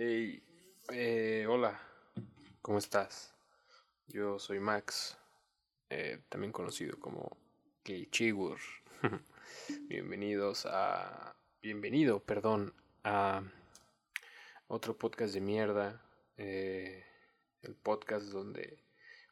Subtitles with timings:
[0.00, 0.40] Hey,
[0.92, 1.76] eh, hola,
[2.62, 3.34] ¿cómo estás?
[4.06, 5.18] Yo soy Max,
[5.90, 7.36] eh, también conocido como
[7.82, 8.60] Keichigur.
[9.88, 11.34] Bienvenidos a.
[11.60, 13.42] Bienvenido, perdón, a
[14.68, 16.00] otro podcast de mierda.
[16.36, 17.04] Eh,
[17.62, 18.78] el podcast donde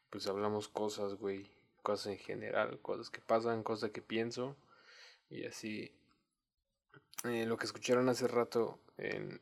[0.09, 1.49] pues hablamos cosas, güey.
[1.81, 4.57] Cosas en general, cosas que pasan, cosas que pienso.
[5.29, 5.93] Y así.
[7.23, 9.39] Eh, lo que escucharon hace rato en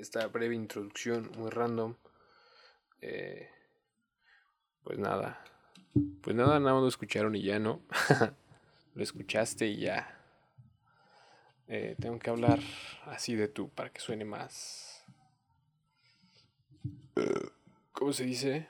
[0.00, 1.94] esta breve introducción muy random.
[3.00, 3.48] Eh,
[4.82, 5.44] pues nada.
[6.22, 7.82] Pues nada, nada lo escucharon y ya no.
[8.94, 10.16] lo escuchaste y ya.
[11.68, 12.58] Eh, tengo que hablar
[13.06, 15.04] así de tú para que suene más.
[17.92, 18.66] ¿Cómo se dice?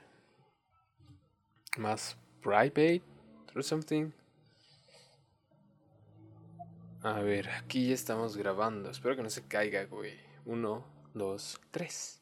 [1.77, 3.01] Más private
[3.55, 4.11] or something.
[7.01, 8.91] A ver, aquí ya estamos grabando.
[8.91, 10.19] Espero que no se caiga, güey.
[10.45, 12.21] Uno, dos, tres.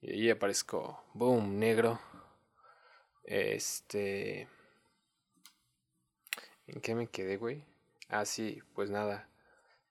[0.00, 1.02] Y ahí aparezco.
[1.14, 2.00] Boom, negro.
[3.24, 4.48] Este.
[6.66, 7.64] ¿En qué me quedé, güey?
[8.08, 9.28] Ah, sí, pues nada.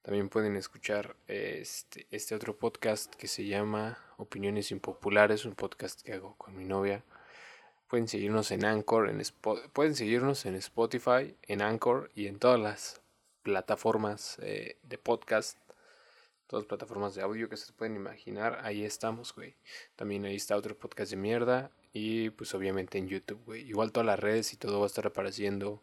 [0.02, 6.14] También pueden escuchar este, este otro podcast que se llama Opiniones Impopulares, un podcast que
[6.14, 7.04] hago con mi novia.
[7.88, 9.22] Pueden seguirnos en Anchor, en
[9.74, 13.02] pueden seguirnos en Spotify, en Anchor y en todas las
[13.42, 15.58] plataformas eh, de podcast,
[16.48, 18.60] todas las plataformas de audio que se pueden imaginar.
[18.64, 19.56] Ahí estamos, güey.
[19.96, 23.68] También ahí está otro podcast de mierda y pues obviamente en YouTube, güey.
[23.68, 25.82] Igual todas las redes y todo va a estar apareciendo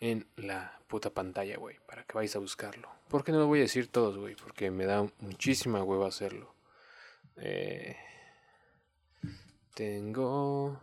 [0.00, 2.88] en la puta pantalla, güey, para que vayáis a buscarlo.
[3.08, 4.36] ¿Por qué no lo voy a decir todos, güey?
[4.36, 6.54] Porque me da muchísima hueva hacerlo.
[7.36, 7.96] Eh,
[9.74, 10.80] tengo...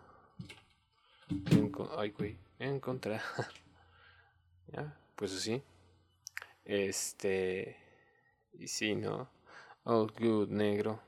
[1.98, 3.22] Ay, güey, encontrar.
[4.68, 5.62] ya, pues así.
[6.66, 7.85] Este...
[8.58, 9.30] Y sí, ¿no?
[9.84, 11.02] All good, negro.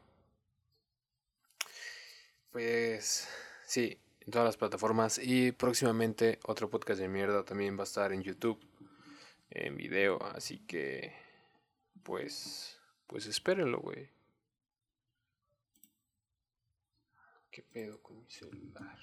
[2.52, 3.28] Pues...
[3.66, 8.14] Sí, en todas las plataformas y próximamente otro podcast de mierda también va a estar
[8.14, 8.60] en YouTube
[9.50, 11.14] en video, así que
[12.04, 12.78] pues
[13.08, 14.10] pues espérenlo, güey.
[17.52, 19.00] ¿Qué pedo con mi celular?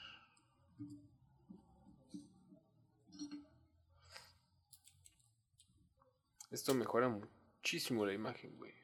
[6.50, 7.08] Esto mejora
[7.64, 8.74] muchísimo la imagen, güey.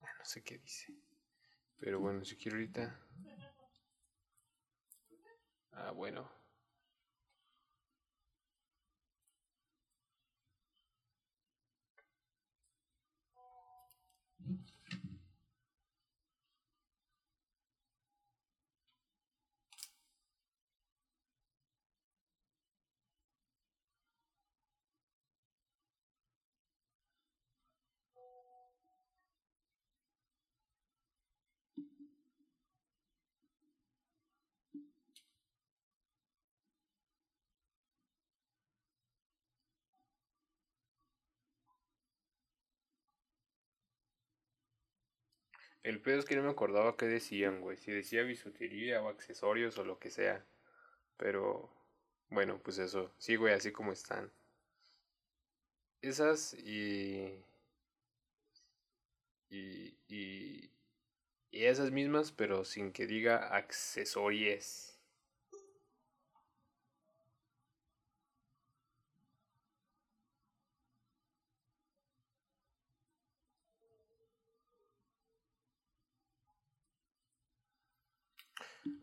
[0.00, 0.92] No sé qué dice.
[1.78, 3.00] Pero bueno, si quiero ahorita.
[5.70, 6.39] Ah, bueno.
[45.82, 47.76] El pedo es que no me acordaba qué decían, güey.
[47.76, 50.44] Si decía bisutería o accesorios o lo que sea.
[51.16, 51.70] Pero,
[52.30, 53.12] bueno, pues eso.
[53.18, 54.30] Sí, güey, así como están.
[56.02, 57.42] Esas y.
[59.50, 59.96] Y.
[60.08, 60.70] Y.
[61.52, 64.89] Y esas mismas, pero sin que diga accesorios.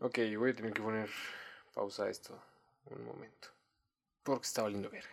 [0.00, 1.08] Ok, voy a tener que poner
[1.72, 2.40] pausa a esto
[2.86, 3.48] un momento.
[4.22, 5.08] Porque está valiendo verga.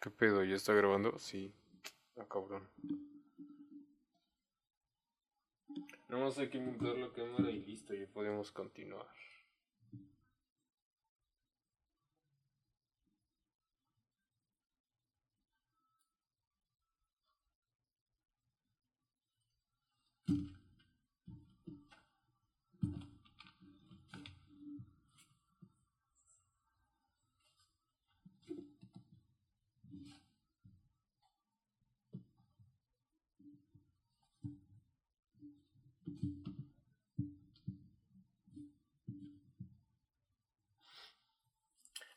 [0.00, 0.44] ¿Qué pedo?
[0.44, 1.18] ¿Ya está grabando?
[1.18, 1.52] Sí.
[2.16, 2.68] Ah, cabrón.
[6.08, 9.06] No más hay que montar la cámara y listo, ya podemos continuar.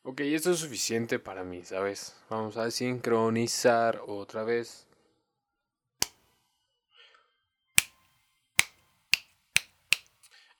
[0.03, 2.15] Ok, esto es suficiente para mí, ¿sabes?
[2.27, 4.87] Vamos a sincronizar otra vez.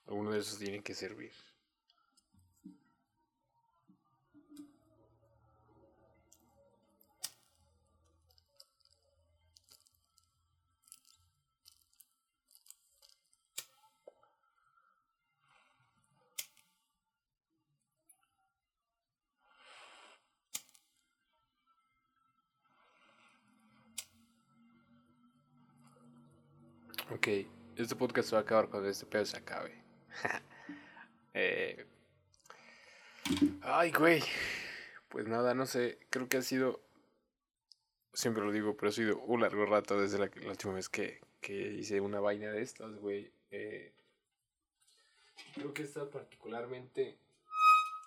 [0.05, 1.31] Alguno de esos tiene que servir.
[27.13, 27.27] Ok,
[27.75, 29.83] este podcast va a acabar cuando este pedo se acabe.
[31.33, 31.85] eh,
[33.63, 34.23] ay, güey.
[35.09, 35.99] Pues nada, no sé.
[36.09, 36.79] Creo que ha sido.
[38.13, 41.53] Siempre lo digo, pero ha sido un largo rato desde la, última vez que, que,
[41.53, 43.29] hice una vaina de estas, güey.
[43.51, 43.93] Eh,
[45.53, 47.17] creo que esta particularmente.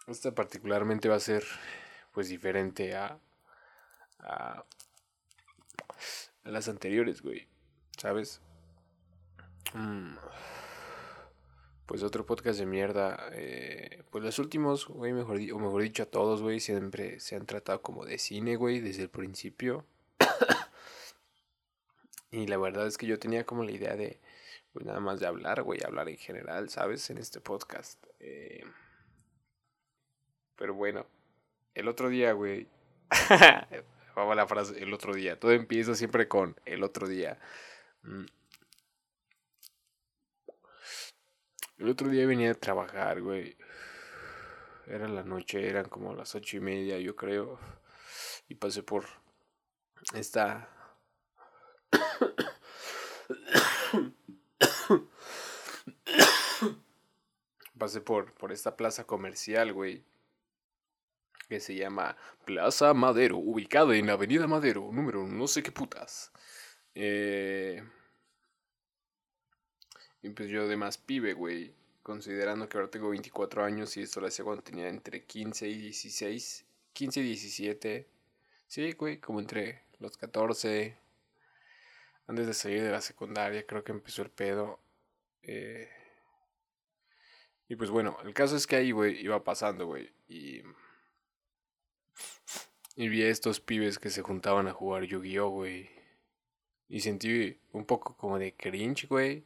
[0.06, 1.45] Esta particularmente va a ser,
[2.12, 3.19] pues, diferente a.
[4.21, 4.65] a,
[6.45, 7.47] a las anteriores, güey.
[7.99, 8.41] ¿Sabes?
[9.75, 10.17] Mm.
[11.87, 13.29] Pues otro podcast de mierda.
[13.32, 17.44] Eh, pues los últimos, güey, mejor, o mejor dicho a todos, güey, siempre se han
[17.44, 19.85] tratado como de cine, güey, desde el principio.
[22.31, 24.21] y la verdad es que yo tenía como la idea de,
[24.73, 27.11] pues nada más de hablar, güey, hablar en general, ¿sabes?
[27.11, 28.03] En este podcast.
[28.20, 28.65] Eh,
[30.56, 31.06] pero bueno,
[31.75, 32.69] el otro día, güey.
[34.17, 35.38] Vamos la frase, el otro día.
[35.38, 37.38] Todo empieza siempre con el otro día.
[38.05, 38.25] Mm.
[41.84, 43.58] El otro día venía a trabajar, güey.
[44.86, 47.58] Era la noche, eran como las ocho y media, yo creo.
[48.48, 49.04] Y pasé por
[50.14, 50.66] esta.
[57.78, 60.06] pasé por, por esta plaza comercial, güey.
[61.50, 62.16] Que se llama
[62.46, 66.32] Plaza Madero, ubicada en Avenida Madero, número no sé qué putas.
[66.94, 67.84] Eh.
[70.25, 71.75] Y pues yo de más pibe, güey.
[72.03, 75.76] Considerando que ahora tengo 24 años y esto lo hacía cuando tenía entre 15 y
[75.76, 76.65] 16.
[76.94, 78.09] 15 y 17.
[78.67, 80.97] Sí, güey, como entre los 14.
[82.26, 84.81] Antes de salir de la secundaria, creo que empezó el pedo.
[85.43, 85.91] Eh,
[87.69, 90.11] y pues bueno, el caso es que ahí, güey, iba pasando, güey.
[90.27, 90.62] Y.
[92.97, 95.91] Y vi a estos pibes que se juntaban a jugar Yu-Gi-Oh, güey.
[96.88, 99.44] Y sentí un poco como de cringe, güey.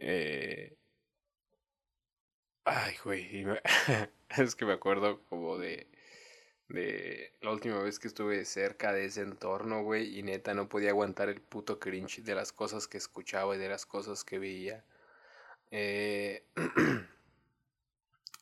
[0.00, 0.76] Eh...
[2.64, 3.46] Ay, güey.
[4.38, 5.88] es que me acuerdo como de.
[6.68, 10.18] De la última vez que estuve cerca de ese entorno, güey.
[10.18, 13.68] Y neta no podía aguantar el puto cringe de las cosas que escuchaba y de
[13.70, 14.84] las cosas que veía.
[15.70, 16.44] Eh.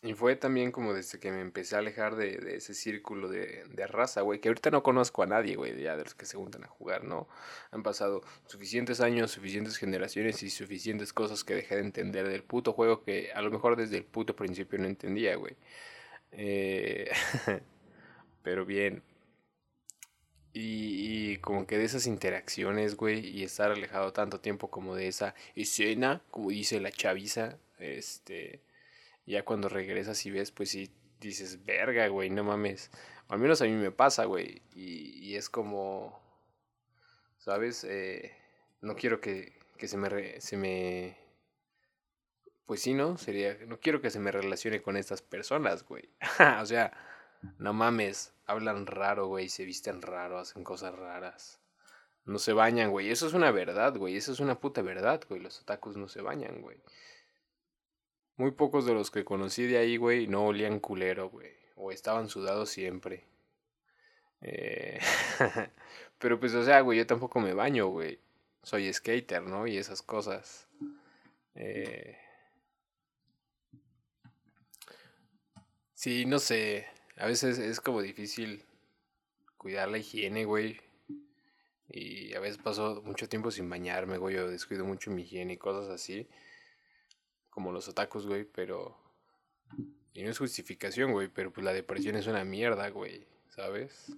[0.02, 3.64] Y fue también como desde que me empecé a alejar de, de ese círculo de,
[3.70, 6.36] de raza, güey, que ahorita no conozco a nadie, güey, ya de los que se
[6.36, 7.28] juntan a jugar, ¿no?
[7.70, 12.72] Han pasado suficientes años, suficientes generaciones y suficientes cosas que dejé de entender del puto
[12.74, 15.56] juego que a lo mejor desde el puto principio no entendía, güey.
[16.32, 17.10] Eh...
[18.42, 19.02] Pero bien.
[20.52, 25.08] Y, y, como que de esas interacciones, güey, y estar alejado tanto tiempo como de
[25.08, 28.60] esa escena, como dice la chaviza, este
[29.26, 30.90] ya cuando regresas y ves, pues sí
[31.20, 32.90] dices, verga, güey, no mames.
[33.28, 34.62] al menos a mí me pasa, güey.
[34.74, 36.20] Y, y es como,
[37.38, 37.84] ¿sabes?
[37.84, 38.32] Eh,
[38.80, 40.40] no quiero que, que se me...
[40.40, 41.26] se me
[42.66, 43.16] pues sí, ¿no?
[43.16, 46.10] Sería, no quiero que se me relacione con estas personas, güey.
[46.60, 46.92] o sea,
[47.58, 51.60] no mames, hablan raro, güey, se visten raro, hacen cosas raras.
[52.24, 53.10] No se bañan, güey.
[53.10, 54.16] Eso es una verdad, güey.
[54.16, 55.40] Eso es una puta verdad, güey.
[55.40, 56.82] Los otakus no se bañan, güey.
[58.36, 61.52] Muy pocos de los que conocí de ahí, güey, no olían culero, güey.
[61.74, 63.24] O estaban sudados siempre.
[64.42, 64.98] Eh...
[66.18, 68.20] Pero pues, o sea, güey, yo tampoco me baño, güey.
[68.62, 69.66] Soy skater, ¿no?
[69.66, 70.68] Y esas cosas.
[71.54, 72.18] Eh...
[75.94, 76.86] Sí, no sé.
[77.16, 78.64] A veces es como difícil
[79.56, 80.78] cuidar la higiene, güey.
[81.88, 84.36] Y a veces paso mucho tiempo sin bañarme, güey.
[84.36, 86.28] Yo descuido mucho mi higiene y cosas así
[87.56, 88.94] como los otakus, güey, pero...
[90.12, 94.14] Y no es justificación, güey, pero pues la depresión es una mierda, güey, ¿sabes?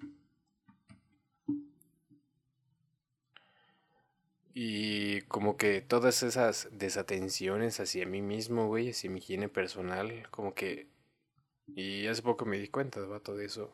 [4.55, 10.53] Y como que todas esas desatenciones hacia mí mismo, güey, hacia mi higiene personal, como
[10.53, 10.89] que...
[11.69, 13.71] Y hace poco me di cuenta, vato, de eso.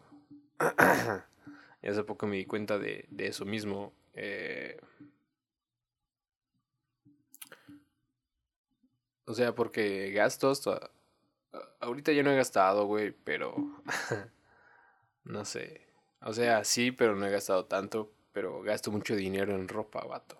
[1.83, 3.94] y hace poco me di cuenta de, de eso mismo.
[4.12, 4.78] Eh,
[9.26, 10.69] O sea, porque gastos.
[11.81, 13.54] Ahorita ya no he gastado, güey, pero.
[15.25, 15.87] no sé.
[16.21, 18.12] O sea, sí, pero no he gastado tanto.
[18.33, 20.38] Pero gasto mucho dinero en ropa, vato.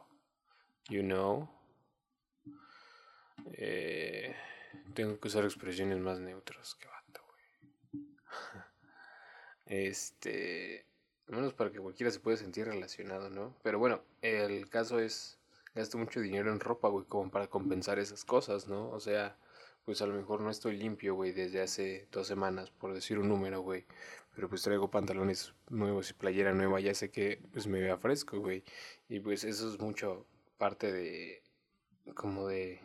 [0.89, 1.49] You know.
[3.53, 4.35] Eh,
[4.95, 8.07] tengo que usar expresiones más neutras que vato, güey.
[9.67, 10.87] este.
[11.27, 13.57] Menos para que cualquiera se pueda sentir relacionado, ¿no?
[13.63, 15.39] Pero bueno, el caso es
[15.75, 18.91] gasto mucho dinero en ropa, güey, como para compensar esas cosas, ¿no?
[18.91, 19.37] O sea,
[19.85, 23.29] pues a lo mejor no estoy limpio, güey, desde hace dos semanas, por decir un
[23.29, 23.87] número, güey.
[24.35, 28.39] Pero pues traigo pantalones nuevos y playera nueva, ya sé que pues me vea fresco,
[28.39, 28.65] güey.
[29.09, 30.27] Y pues eso es mucho
[30.59, 31.43] parte de,
[32.15, 32.81] como de,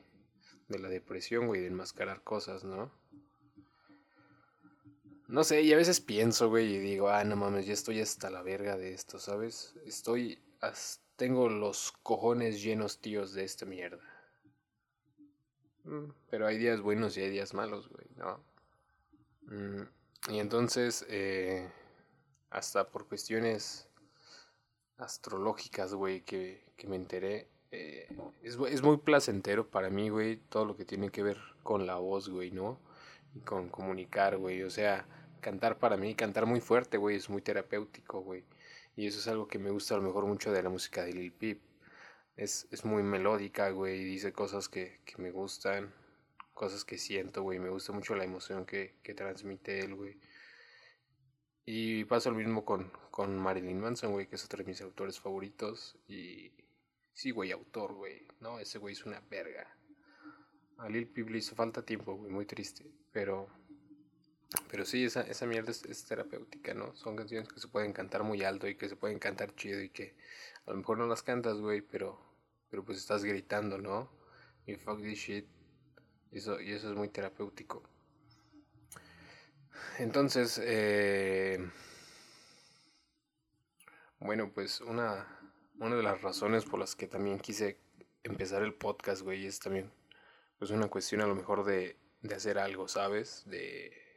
[0.67, 2.91] de la depresión, güey, de enmascarar cosas, ¿no?
[5.27, 8.31] No sé, y a veces pienso, güey, y digo, ah, no mames, ya estoy hasta
[8.31, 9.75] la verga de esto, ¿sabes?
[9.85, 10.39] Estoy,
[11.19, 14.01] tengo los cojones llenos, tíos, de esta mierda.
[15.83, 18.41] Mm, pero hay días buenos y hay días malos, güey, ¿no?
[19.41, 19.81] Mm,
[20.29, 21.69] y entonces, eh,
[22.49, 23.89] hasta por cuestiones
[24.97, 28.07] astrológicas, güey, que, que me enteré, eh,
[28.41, 31.95] es, es, muy placentero para mí, güey, todo lo que tiene que ver con la
[31.97, 32.79] voz, güey, ¿no?
[33.35, 35.05] Y con comunicar, güey, o sea,
[35.41, 38.45] cantar para mí, cantar muy fuerte, güey, es muy terapéutico, güey.
[38.99, 41.13] Y eso es algo que me gusta a lo mejor mucho de la música de
[41.13, 41.61] Lil Peep.
[42.35, 45.93] Es, es muy melódica, güey, dice cosas que, que me gustan,
[46.53, 47.59] cosas que siento, güey.
[47.59, 50.19] Me gusta mucho la emoción que, que transmite él, güey.
[51.65, 55.17] Y pasa lo mismo con, con Marilyn Manson, güey, que es otro de mis autores
[55.17, 55.97] favoritos.
[56.09, 56.51] Y
[57.13, 58.27] sí, güey, autor, güey.
[58.41, 59.65] No, ese güey es una verga.
[60.77, 62.91] A Lil Peep le hizo falta tiempo, güey, muy triste.
[63.13, 63.47] Pero,
[64.69, 66.95] pero sí, esa, esa mierda es, terapéutica, ¿no?
[66.95, 69.89] Son canciones que se pueden cantar muy alto y que se pueden cantar chido y
[69.89, 70.15] que
[70.65, 72.19] a lo mejor no las cantas, güey, pero,
[72.69, 74.09] pero pues estás gritando, ¿no?
[74.65, 75.45] Y fuck this shit.
[76.31, 77.83] Y eso, y eso es muy terapéutico.
[79.99, 81.69] Entonces, eh,
[84.19, 85.27] bueno, pues una,
[85.79, 87.79] una de las razones por las que también quise
[88.23, 89.91] empezar el podcast, güey, es también
[90.57, 93.43] pues una cuestión a lo mejor de, de hacer algo, ¿sabes?
[93.45, 94.08] De,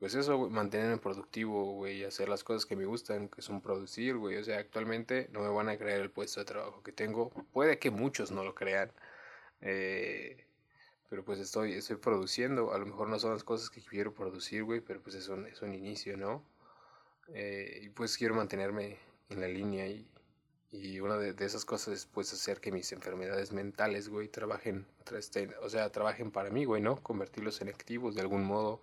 [0.00, 4.38] pues eso, mantenerme productivo, güey, hacer las cosas que me gustan, que son producir, güey.
[4.38, 7.30] O sea, actualmente no me van a creer el puesto de trabajo que tengo.
[7.52, 8.90] Puede que muchos no lo crean.
[9.60, 10.46] Eh,
[11.10, 12.72] pero pues estoy, estoy produciendo.
[12.72, 15.46] A lo mejor no son las cosas que quiero producir, güey, pero pues es un,
[15.46, 16.42] es un inicio, ¿no?
[17.34, 20.08] Eh, y pues quiero mantenerme en la línea y,
[20.70, 24.86] y una de, de, esas cosas es pues hacer que mis enfermedades mentales, güey, trabajen,
[25.62, 27.02] o sea, trabajen para mí, güey, ¿no?
[27.02, 28.80] Convertirlos en activos de algún modo.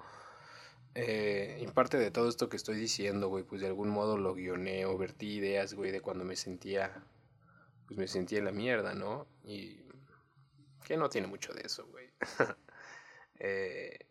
[0.99, 4.33] Eh, y parte de todo esto que estoy diciendo, güey, pues de algún modo lo
[4.33, 7.05] guioneo, vertí ideas, güey, de cuando me sentía,
[7.85, 9.27] pues me sentía en la mierda, ¿no?
[9.43, 9.79] Y
[10.83, 12.09] que no tiene mucho de eso, güey.
[13.39, 14.07] eh,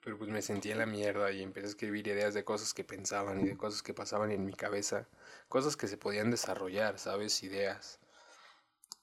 [0.00, 2.82] pero pues me sentí en la mierda y empecé a escribir ideas de cosas que
[2.82, 5.08] pensaban y de cosas que pasaban en mi cabeza.
[5.48, 7.40] Cosas que se podían desarrollar, ¿sabes?
[7.44, 8.00] Ideas.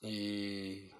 [0.01, 0.91] Y...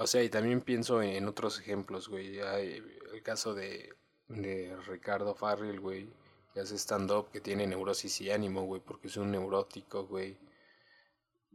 [0.00, 2.40] O sea, y también pienso en otros ejemplos, güey.
[2.40, 3.94] Hay el caso de,
[4.28, 6.08] de Ricardo Farrell, güey.
[6.52, 8.80] Que hace stand-up, que tiene neurosis y ánimo, güey.
[8.80, 10.38] Porque es un neurótico, güey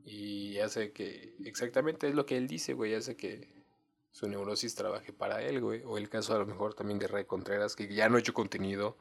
[0.05, 3.65] y hace que, exactamente es lo que él dice, güey, hace que
[4.11, 5.81] su neurosis trabaje para él, güey.
[5.83, 8.33] O el caso a lo mejor también de Ray Contreras, que ya no ha hecho
[8.33, 8.97] contenido,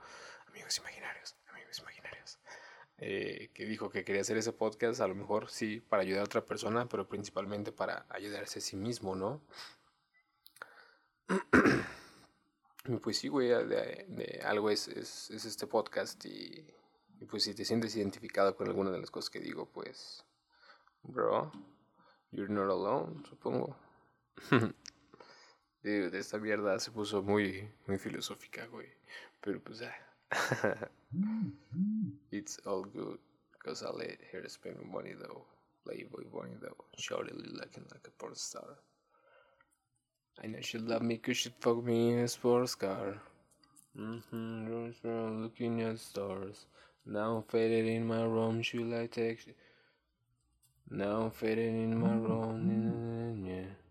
[0.47, 1.04] amigos imaginarios,
[2.99, 6.25] eh, que dijo que quería hacer ese podcast, a lo mejor sí, para ayudar a
[6.25, 9.43] otra persona, pero principalmente para ayudarse a sí mismo, ¿no?
[13.03, 16.67] pues sí, güey, de, de algo es, es, es, este podcast y,
[17.21, 20.25] y pues si te sientes identificado con alguna de las cosas que digo, pues
[21.03, 21.53] Bro,
[22.31, 23.77] you're not alone, supongo.
[25.83, 28.89] de esta mierda se puso muy, muy filosófica, güey.
[29.41, 30.14] Pero pues, ah.
[32.31, 33.19] It's all good,
[33.65, 35.45] cause I let her spend money though.
[35.85, 36.85] Playboy money though.
[36.99, 38.79] Shortly looking like a porn star.
[40.43, 43.21] I know she love me cause she fuck me in a sports car.
[43.99, 46.67] Mm-hmm, looking at stars.
[47.07, 49.49] Now I'm faded in my room, she like text.
[50.91, 53.84] Now I'm fading in my room, yeah.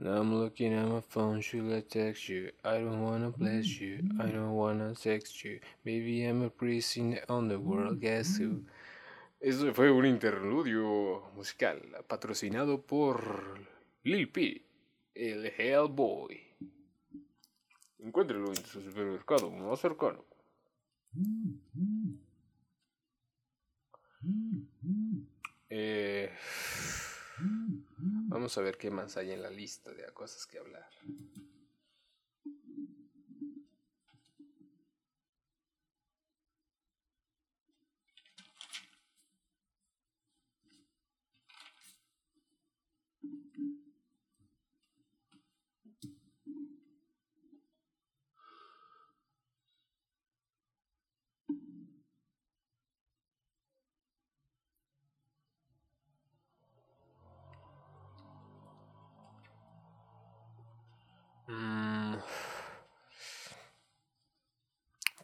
[0.00, 2.52] Now I'm looking at my phone, should I text you?
[2.64, 5.58] I don't wanna bless you, I don't wanna text you.
[5.84, 8.62] Maybe I'm a priest in the underworld, guess who?
[9.40, 13.58] Eso fue un interludio musical patrocinado por
[14.04, 14.62] Lil P,
[15.14, 16.40] el Hellboy.
[17.98, 20.24] Encuéntralo en su supermercado más cercano.
[25.70, 26.30] Eh,
[28.28, 30.88] vamos a ver qué más hay en la lista de cosas que hablar.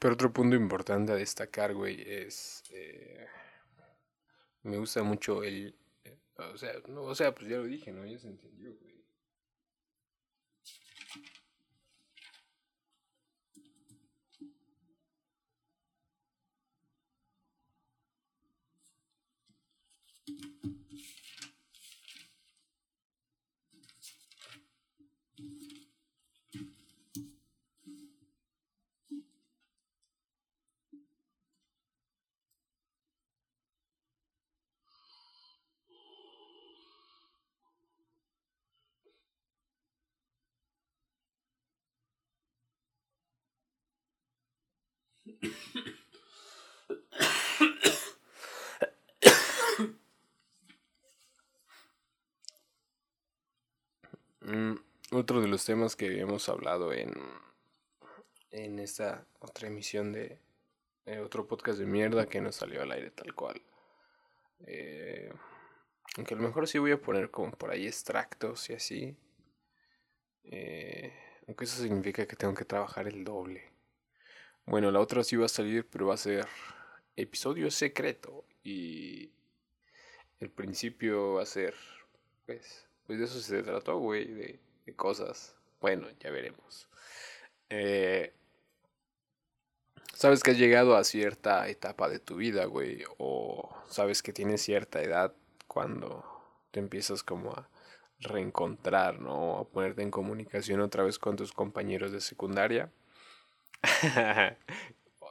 [0.04, 2.62] Pero otro punto importante a destacar, güey, es...
[2.68, 3.26] Eh,
[4.64, 5.75] Me gusta mucho el...
[6.04, 6.18] eh,
[6.52, 8.04] O sea, no, o sea, pues ya lo dije, ¿no?
[8.04, 8.93] Ya se entendió, güey.
[54.40, 54.74] Mm,
[55.12, 57.12] otro de los temas que habíamos hablado en,
[58.50, 60.38] en esta otra emisión de
[61.06, 63.62] eh, otro podcast de mierda que nos salió al aire tal cual.
[64.66, 65.32] Eh,
[66.16, 69.16] aunque a lo mejor sí voy a poner como por ahí extractos y así.
[70.44, 71.12] Eh,
[71.46, 73.73] aunque eso significa que tengo que trabajar el doble.
[74.66, 76.47] Bueno, la otra sí va a salir, pero va a ser
[77.16, 78.44] episodio secreto.
[78.62, 79.30] Y
[80.40, 81.75] el principio va a ser,
[82.47, 84.61] pues, pues de eso se trató, güey, de,
[84.97, 85.54] cosas.
[85.80, 86.88] Bueno, ya veremos.
[87.68, 88.33] Eh,
[90.14, 94.62] sabes que has llegado a cierta etapa de tu vida, güey, o sabes que tienes
[94.62, 95.35] cierta edad
[95.66, 96.25] cuando
[96.71, 97.68] te empiezas como a
[98.21, 99.59] reencontrar, ¿no?
[99.59, 102.90] A ponerte en comunicación otra vez con tus compañeros de secundaria.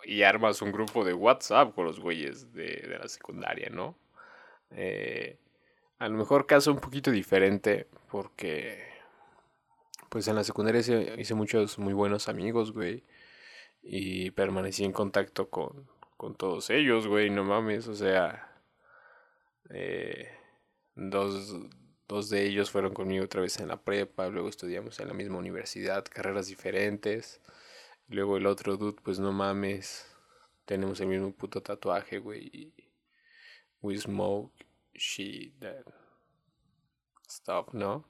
[0.06, 3.98] y armas un grupo de WhatsApp con los güeyes de, de la secundaria, ¿no?
[4.72, 5.38] Eh,
[6.00, 8.94] a lo mejor caso un poquito diferente porque
[10.10, 10.82] pues en la secundaria
[11.18, 13.04] hice, muchos muy buenos amigos, güey.
[13.82, 18.50] Y permanecí en contacto con, con todos ellos, güey, no mames, o sea...
[19.70, 20.30] Eh,
[20.96, 21.56] dos,
[22.08, 25.40] dos de ellos fueron conmigo otra vez en la prepa, luego estudiamos en la misma
[25.40, 27.42] universidad, carreras diferentes.
[28.08, 30.06] Luego el otro dude, pues no mames,
[30.66, 32.74] tenemos el mismo puto tatuaje, güey.
[33.82, 34.54] We smoke
[34.94, 35.86] shit, that
[37.30, 38.08] stuff, ¿no?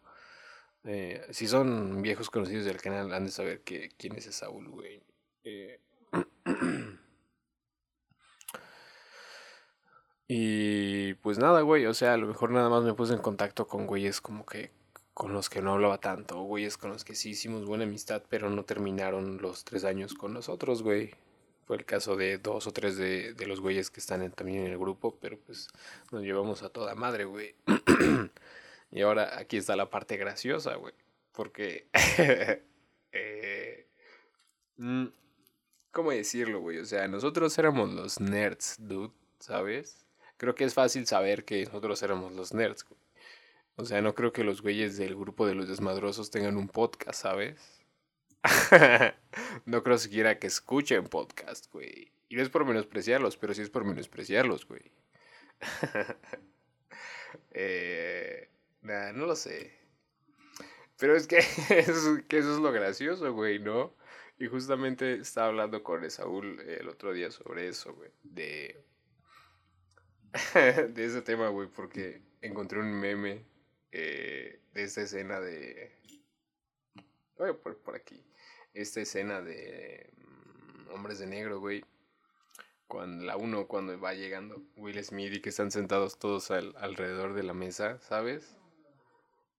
[0.84, 5.02] Eh, si son viejos conocidos del canal, han de saber que, quién es Saúl, güey.
[5.44, 5.80] Eh,
[10.28, 13.68] y pues nada, güey, o sea, a lo mejor nada más me puse en contacto
[13.68, 14.72] con güeyes como que
[15.14, 18.50] con los que no hablaba tanto, güeyes con los que sí hicimos buena amistad, pero
[18.50, 21.12] no terminaron los tres años con nosotros, güey.
[21.66, 24.72] Fue el caso de dos o tres de, de los güeyes que están también en
[24.72, 25.70] el grupo, pero pues
[26.12, 27.56] nos llevamos a toda madre, güey.
[28.92, 30.94] y ahora aquí está la parte graciosa, güey.
[31.32, 31.88] Porque...
[33.12, 33.88] eh,
[34.78, 35.06] mm,
[35.92, 36.80] ¿Cómo decirlo, güey?
[36.80, 40.08] O sea, nosotros éramos los nerds, dude, ¿sabes?
[40.38, 43.03] Creo que es fácil saber que nosotros éramos los nerds, güey.
[43.76, 47.22] O sea, no creo que los güeyes del grupo de los desmadrosos tengan un podcast,
[47.22, 47.82] ¿sabes?
[49.66, 52.12] no creo siquiera que escuchen podcast, güey.
[52.30, 54.92] Y no es por menospreciarlos, pero sí es por menospreciarlos, güey.
[57.52, 58.50] eh,
[58.84, 59.74] nah, no lo sé.
[61.00, 61.38] Pero es que,
[61.70, 63.96] es, que eso es lo gracioso, güey, ¿no?
[64.38, 68.12] Y justamente estaba hablando con Saúl el otro día sobre eso, güey.
[68.22, 68.84] De,
[70.54, 73.53] de ese tema, güey, porque encontré un meme
[73.94, 75.92] eh, de esta escena de...
[77.38, 78.22] Voy a poner por aquí.
[78.74, 81.86] Esta escena de mm, Hombres de Negro, güey.
[82.88, 87.34] Cuando la uno, cuando va llegando Will Smith y que están sentados todos al- alrededor
[87.34, 88.56] de la mesa, ¿sabes?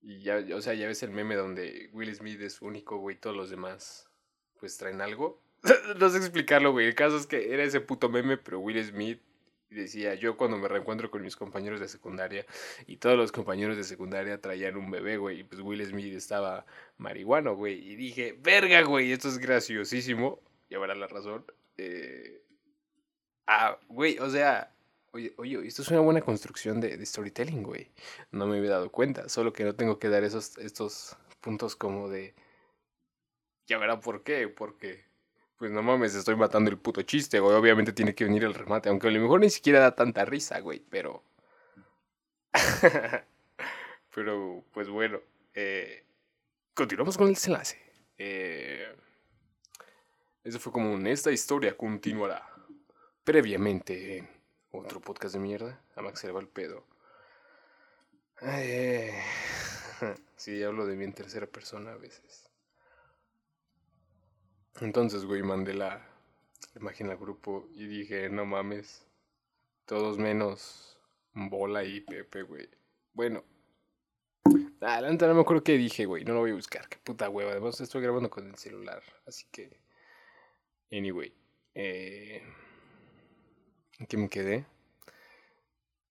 [0.03, 3.35] Y ya, o sea, ya ves el meme donde Will Smith es único, güey, todos
[3.35, 4.11] los demás
[4.61, 5.41] pues traen algo.
[5.99, 6.87] no sé explicarlo, güey.
[6.87, 9.21] El caso es que era ese puto meme, pero Will Smith
[9.71, 12.47] decía, yo cuando me reencuentro con mis compañeros de secundaria
[12.87, 16.65] y todos los compañeros de secundaria traían un bebé, güey, y pues Will Smith estaba
[16.99, 20.41] marihuano, güey, y dije, verga, güey, esto es graciosísimo,
[20.75, 21.45] ahora la razón.
[21.77, 22.43] Eh...
[23.47, 24.75] Ah, güey, o sea,
[25.13, 27.91] oye, oye, esto es una buena construcción de, de storytelling, güey.
[28.31, 32.09] No me había dado cuenta, solo que no tengo que dar esos, estos puntos como
[32.09, 32.35] de...
[33.67, 35.05] Ya verá por qué, porque...
[35.59, 37.55] Pues no mames, estoy matando el puto chiste, güey.
[37.55, 40.61] Obviamente tiene que venir el remate, aunque a lo mejor ni siquiera da tanta risa,
[40.61, 41.23] güey, pero...
[44.15, 45.21] pero, pues bueno,
[45.55, 46.05] eh,
[46.75, 47.81] continuamos con el desenlace.
[48.19, 48.95] Eh,
[50.43, 52.47] eso fue como un, esta historia continuará.
[53.25, 54.29] Previamente en
[54.73, 56.85] otro podcast de mierda, a Max se le va el pedo.
[58.43, 59.23] Eh,
[60.37, 62.44] sí, hablo de mí en tercera persona a veces.
[64.81, 66.07] Entonces, güey, mandé la,
[66.77, 69.07] imagen al grupo y dije, no mames,
[69.87, 70.99] todos menos
[71.33, 72.69] Bola y Pepe, güey.
[73.13, 73.45] Bueno.
[74.81, 76.25] Adelante, no me acuerdo qué dije, güey.
[76.25, 76.89] No lo voy a buscar.
[76.89, 77.53] Qué puta hueva.
[77.53, 79.03] Además, estoy grabando con el celular.
[79.27, 79.81] Así que.
[80.93, 81.33] Anyway.
[81.75, 82.43] Eh,
[83.99, 84.67] ¿En qué me quedé?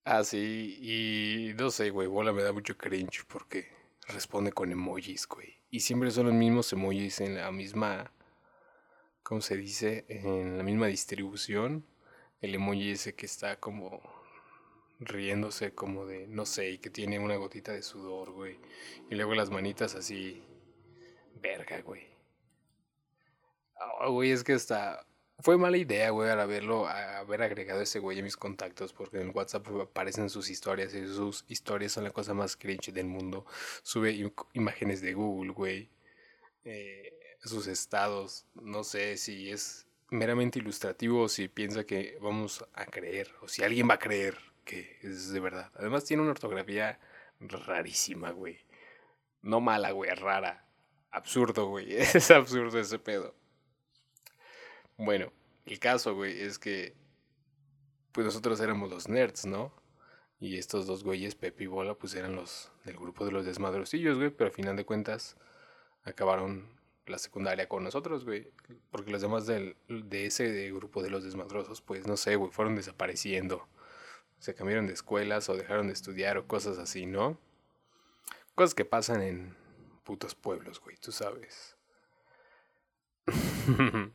[0.05, 0.77] Ah, sí.
[0.81, 2.07] Y no sé, güey.
[2.07, 3.67] Bola me da mucho cringe porque
[4.07, 5.55] responde con emojis, güey.
[5.69, 8.11] Y siempre son los mismos emojis en la misma.
[9.23, 10.05] ¿Cómo se dice?
[10.09, 11.85] En la misma distribución.
[12.41, 14.01] El emoji ese que está como
[14.99, 18.59] riéndose como de, no sé, y que tiene una gotita de sudor, güey.
[19.09, 20.43] Y luego las manitas así,
[21.41, 22.07] verga, güey.
[23.77, 25.05] Ah, güey, es que hasta
[25.39, 29.31] fue mala idea, güey, al haberlo, haber agregado ese güey a mis contactos, porque en
[29.35, 33.45] WhatsApp aparecen sus historias y sus historias son la cosa más cringe del mundo.
[33.83, 35.89] Sube imágenes de Google, güey.
[36.65, 42.85] Eh, sus estados, no sé si es meramente ilustrativo o si piensa que vamos a
[42.85, 45.71] creer, o si alguien va a creer que es de verdad.
[45.75, 46.99] Además tiene una ortografía
[47.39, 48.59] rarísima, güey.
[49.41, 50.65] No mala, güey, rara.
[51.11, 51.93] Absurdo, güey.
[51.97, 53.35] Es absurdo ese pedo.
[54.97, 55.31] Bueno,
[55.65, 56.95] el caso, güey, es que
[58.11, 59.73] pues nosotros éramos los nerds, ¿no?
[60.39, 64.17] Y estos dos güeyes, Pepe y Bola, pues eran los del grupo de los desmadrosillos,
[64.17, 65.35] güey, pero al final de cuentas
[66.03, 66.67] acabaron
[67.07, 68.51] la secundaria con nosotros, güey.
[68.91, 72.75] Porque los demás del, de ese grupo de los desmadrosos, pues no sé, güey, fueron
[72.75, 73.67] desapareciendo
[74.43, 77.37] se cambiaron de escuelas o dejaron de estudiar o cosas así, ¿no?
[78.55, 79.55] Cosas que pasan en
[80.03, 81.77] putos pueblos, güey, tú sabes.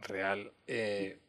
[0.00, 0.52] Real.
[0.66, 1.20] Eh...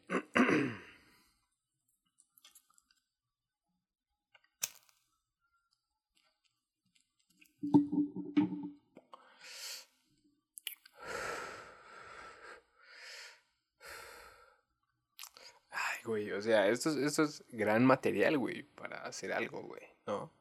[16.04, 16.30] güey.
[16.32, 20.32] O sea, esto, esto es gran material, güey, para hacer algo, güey, ¿no?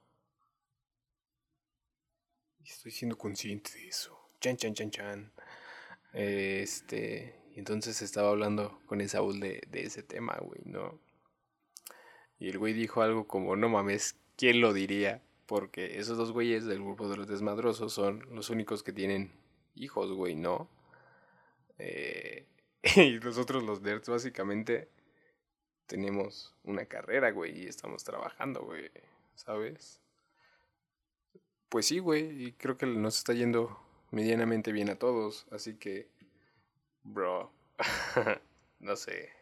[2.64, 4.18] estoy siendo consciente de eso.
[4.40, 5.32] Chan, chan, chan, chan.
[6.14, 7.36] Este.
[7.56, 11.00] Entonces estaba hablando con Esaúl de, de ese tema, güey, ¿no?
[12.40, 15.22] Y el güey dijo algo como: No mames, ¿quién lo diría?
[15.46, 19.32] Porque esos dos güeyes del grupo de los desmadrosos son los únicos que tienen
[19.76, 20.70] hijos, güey, ¿no?
[21.78, 22.46] Eh,
[22.96, 24.88] y nosotros los nerds básicamente
[25.92, 28.90] tenemos una carrera, güey, y estamos trabajando, güey,
[29.36, 30.00] ¿sabes?
[31.68, 33.78] Pues sí, güey, y creo que nos está yendo
[34.10, 36.08] medianamente bien a todos, así que,
[37.04, 37.52] bro,
[38.80, 39.34] no sé.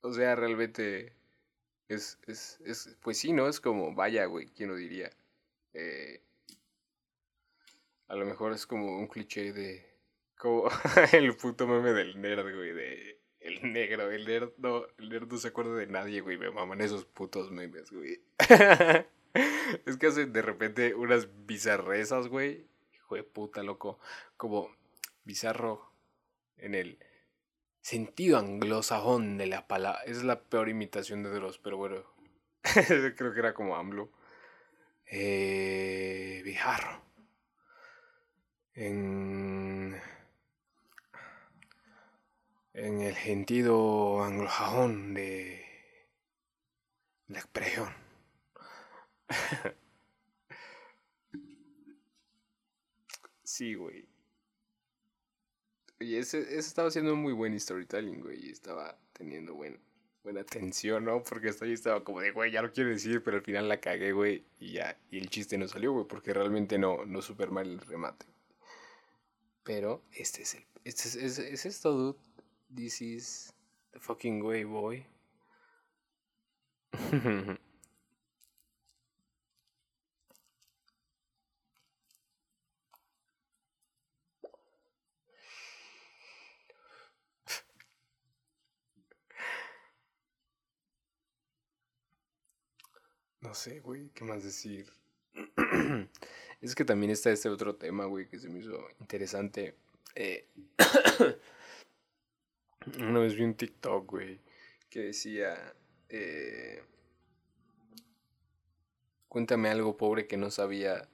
[0.00, 1.12] O sea, realmente
[1.88, 3.46] es, es, es, pues sí, ¿no?
[3.46, 5.10] Es como, vaya, güey, ¿quién lo diría?
[5.74, 6.22] Eh,
[8.08, 9.86] a lo mejor es como un cliché de,
[10.34, 10.70] como
[11.12, 13.13] el puto meme del nerd, güey, de
[13.44, 16.38] el negro, el nerd no, el nerd no se acuerda de nadie, güey.
[16.38, 18.20] Me maman esos putos memes, güey.
[19.86, 22.66] es que hacen de repente unas bizarrezas, güey.
[22.94, 23.98] Hijo de puta, loco.
[24.38, 24.74] Como
[25.24, 25.92] bizarro
[26.56, 26.98] en el
[27.82, 30.02] sentido anglosajón de la palabra.
[30.04, 32.02] Es la peor imitación de Dross, pero bueno.
[32.62, 34.10] Creo que era como AMLO.
[35.06, 37.02] Eh, bizarro.
[38.72, 40.00] En
[42.74, 45.64] en el sentido anglosajón de
[47.28, 47.88] la expresión.
[53.44, 54.08] sí, güey.
[56.00, 58.44] Oye, ese, estaba haciendo muy buen storytelling, güey.
[58.46, 59.78] Y estaba teniendo buen,
[60.24, 61.22] buena atención, ¿no?
[61.22, 63.80] Porque hasta ahí estaba como de, güey, ya lo quiero decir, pero al final la
[63.80, 64.44] cagué, güey.
[64.58, 67.78] Y ya, y el chiste no salió, güey, porque realmente no, no super mal el
[67.78, 68.26] remate.
[69.62, 70.66] Pero este es el.
[70.84, 72.33] Este es, es, es esto, dude.
[72.74, 73.52] This is
[73.92, 75.06] the fucking way, boy.
[93.40, 94.90] No sé, güey, ¿qué más decir?
[96.62, 99.76] es que también está este otro tema, güey, que se me hizo interesante.
[100.14, 100.48] Eh,
[102.98, 104.40] una vez vi un TikTok, güey,
[104.90, 105.74] que decía,
[106.08, 106.82] eh,
[109.28, 111.08] cuéntame algo pobre que no sabía.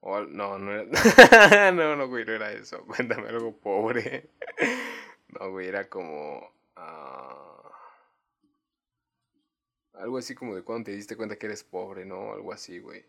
[0.00, 1.72] O, no, no era...
[1.72, 2.84] no, no, güey, no era eso.
[2.86, 4.30] Cuéntame algo pobre.
[5.28, 6.52] no, güey, era como...
[6.76, 7.68] Uh,
[9.94, 12.32] algo así como de cuando te diste cuenta que eres pobre, ¿no?
[12.32, 13.04] Algo así, güey.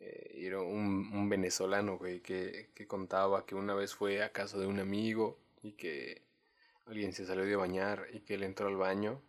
[0.00, 4.58] Eh, era un, un venezolano, güey, que, que contaba que una vez fue a casa
[4.58, 6.27] de un amigo y que
[6.88, 9.22] alguien se salió de bañar y que él entró al baño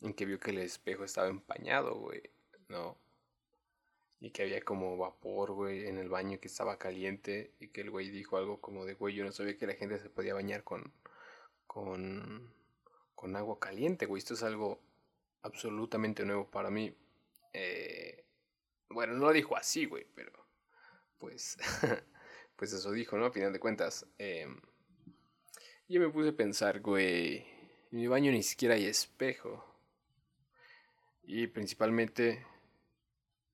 [0.00, 2.22] En que vio que el espejo estaba empañado, güey.
[2.68, 2.98] ¿No?
[4.20, 7.54] Y que había como vapor, güey, en el baño que estaba caliente.
[7.58, 9.98] Y que el güey dijo algo como de, güey, yo no sabía que la gente
[9.98, 10.92] se podía bañar con.
[11.66, 12.52] con.
[13.14, 14.18] con agua caliente, güey.
[14.18, 14.80] Esto es algo
[15.42, 16.94] absolutamente nuevo para mí.
[17.52, 18.24] Eh,
[18.90, 20.32] bueno, no lo dijo así, güey, pero.
[21.18, 21.56] Pues.
[22.56, 23.26] pues eso dijo, ¿no?
[23.26, 24.06] A final de cuentas.
[24.18, 24.48] Eh,
[25.88, 27.38] yo me puse a pensar, güey.
[27.92, 29.64] En mi baño ni siquiera hay espejo.
[31.22, 32.44] Y principalmente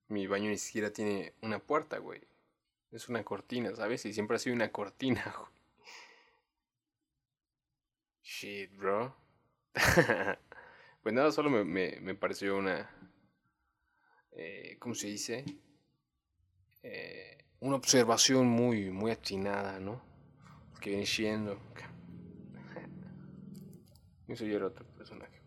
[0.09, 2.21] mi baño ni siquiera tiene una puerta, güey.
[2.93, 4.05] Es una cortina, ¿sabes?
[4.07, 5.51] Y siempre ha sido una cortina, güey.
[8.23, 9.15] Shit, bro.
[11.03, 12.91] pues nada, solo me, me, me pareció una...
[14.33, 15.45] Eh, ¿Cómo se dice?
[16.83, 20.01] Eh, una observación muy, muy atinada, ¿no?
[20.81, 21.61] Que viene siendo...
[24.31, 25.40] Eso ya era otro personaje.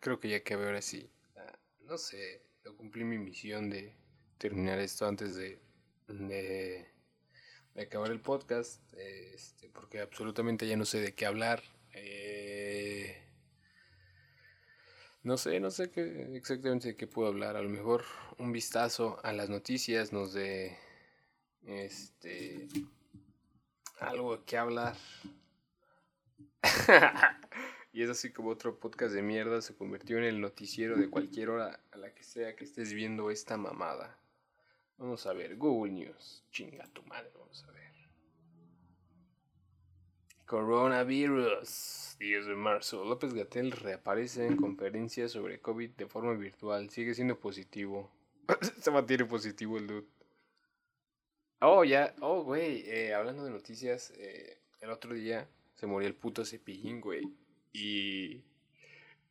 [0.00, 1.10] Creo que ya que ahora sí.
[1.36, 3.94] Ah, no sé, no cumplí mi misión de
[4.38, 5.60] terminar esto antes de,
[6.08, 6.88] de,
[7.80, 11.62] acabar el podcast, este, porque absolutamente ya no sé de qué hablar.
[11.92, 13.22] Eh,
[15.22, 17.56] no sé, no sé qué, exactamente de qué puedo hablar.
[17.56, 18.04] A lo mejor
[18.38, 20.78] un vistazo a las noticias nos dé
[21.66, 22.68] este,
[23.98, 24.96] algo qué hablar.
[27.92, 31.50] Y es así como otro podcast de mierda se convirtió en el noticiero de cualquier
[31.50, 34.16] hora a la que sea que estés viendo esta mamada.
[34.96, 36.44] Vamos a ver, Google News.
[36.50, 37.90] Chinga tu madre, vamos a ver.
[40.46, 42.16] Coronavirus.
[42.20, 43.04] 10 de marzo.
[43.04, 46.90] López Gatel reaparece en conferencia sobre COVID de forma virtual.
[46.90, 48.10] Sigue siendo positivo.
[48.80, 50.06] se mantiene positivo el dude.
[51.60, 52.14] Oh, ya.
[52.20, 52.82] Oh, güey.
[52.88, 57.22] Eh, hablando de noticias, eh, el otro día se murió el puto cepillín, güey.
[57.72, 58.42] Y,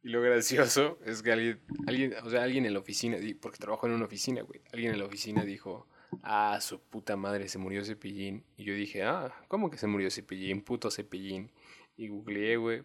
[0.01, 3.87] y lo gracioso es que alguien, alguien, o sea, alguien en la oficina, porque trabajo
[3.87, 5.87] en una oficina, güey, alguien en la oficina dijo,
[6.23, 8.43] ah, su puta madre, se murió Cepillín.
[8.57, 10.61] Y yo dije, ah, ¿cómo que se murió Cepillín?
[10.61, 11.51] Puto Cepillín.
[11.97, 12.83] Y googleé, güey,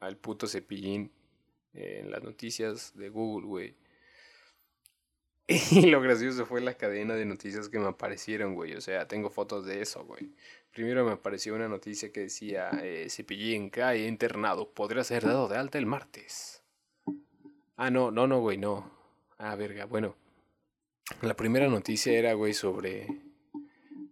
[0.00, 1.12] al puto Cepillín
[1.74, 3.74] en las noticias de Google, güey.
[5.50, 8.74] Y lo gracioso fue la cadena de noticias que me aparecieron, güey.
[8.74, 10.30] O sea, tengo fotos de eso, güey.
[10.74, 15.56] Primero me apareció una noticia que decía, eh, Cepillín cae internado, podría ser dado de
[15.56, 16.62] alta el martes.
[17.76, 18.90] Ah, no, no, no, güey, no.
[19.38, 20.16] Ah, verga, bueno.
[21.22, 23.06] La primera noticia era, güey, sobre...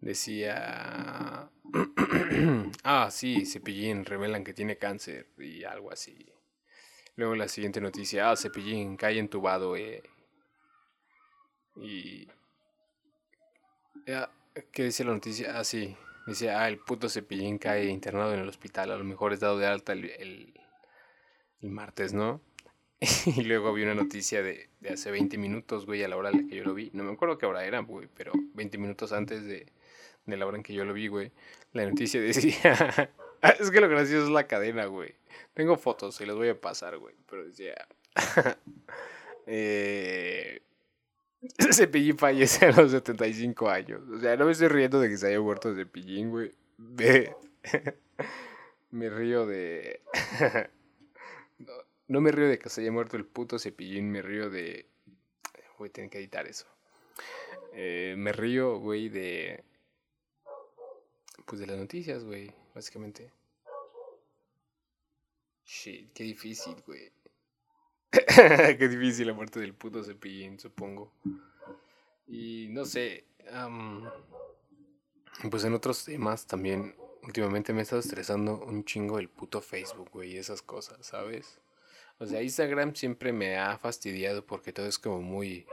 [0.00, 1.50] Decía...
[2.84, 6.32] ah, sí, Cepillín revelan que tiene cáncer y algo así.
[7.16, 10.02] Luego la siguiente noticia, ah, Cepillín cae entubado, eh.
[11.76, 12.28] Y...
[14.72, 15.58] ¿Qué dice la noticia?
[15.58, 15.96] Ah, sí.
[16.26, 19.58] Dice, ah, el puto cepillín cae internado en el hospital, a lo mejor es dado
[19.58, 20.10] de alta el,
[21.60, 22.40] el, martes, ¿no?
[23.26, 26.42] y luego vi una noticia de, de, hace 20 minutos, güey, a la hora en
[26.42, 26.90] la que yo lo vi.
[26.94, 29.66] No me acuerdo qué hora era, güey, pero 20 minutos antes de,
[30.26, 31.32] de la hora en que yo lo vi, güey.
[31.72, 33.12] La noticia decía...
[33.60, 35.14] es que lo gracioso es la cadena, güey.
[35.54, 37.14] Tengo fotos y las voy a pasar, güey.
[37.28, 37.74] Pero decía...
[39.46, 40.60] eh,
[41.72, 44.02] Cepillín fallece a los 75 años.
[44.08, 46.52] O sea, no me estoy riendo de que se haya muerto Cepillín, güey.
[48.90, 50.00] me río de...
[52.08, 54.86] no, me río de que se haya muerto el puto Cepillín, me río de...
[55.78, 56.66] A tener que editar eso.
[57.74, 59.62] Eh, me río, güey, de...
[61.44, 63.30] Pues de las noticias, güey, básicamente.
[65.64, 67.12] Shit, qué difícil, güey.
[68.78, 71.12] Qué difícil la muerte del puto cepillín, supongo.
[72.26, 73.24] Y no sé.
[75.50, 76.94] pues en otros temas también.
[77.22, 81.58] Últimamente me he estado estresando un chingo el puto Facebook, güey, y esas cosas, ¿sabes?
[82.18, 85.66] O sea, Instagram siempre me ha fastidiado porque todo es como muy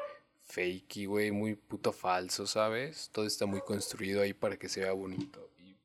[0.46, 3.10] fakey, güey, muy puto falso, ¿sabes?
[3.13, 5.50] Todo está muy construido ahí para que se vea bonito.
[5.60, 5.78] Y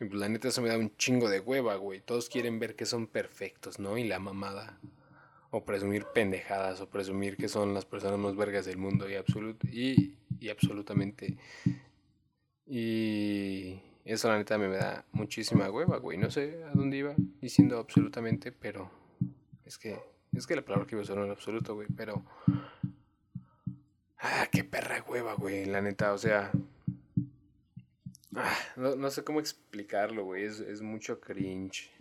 [0.00, 2.00] Y pues la neta eso me da un chingo de hueva, güey.
[2.00, 3.96] Todos quieren ver que son perfectos, ¿no?
[3.98, 4.78] Y la mamada.
[5.52, 9.08] O presumir pendejadas, o presumir que son las personas más vergas del mundo.
[9.08, 11.36] Y, absolut y, y absolutamente.
[12.66, 16.18] Y eso la neta me da muchísima hueva, güey.
[16.18, 18.90] No sé a dónde iba diciendo absolutamente, pero
[19.64, 22.24] es que es que la palabra que iba a usar no era absoluto, güey, pero
[24.18, 26.50] ah, qué perra hueva, güey, la neta, o sea,
[28.34, 31.92] ah, no, sé cómo explicarlo, güey, es, es mucho cringe.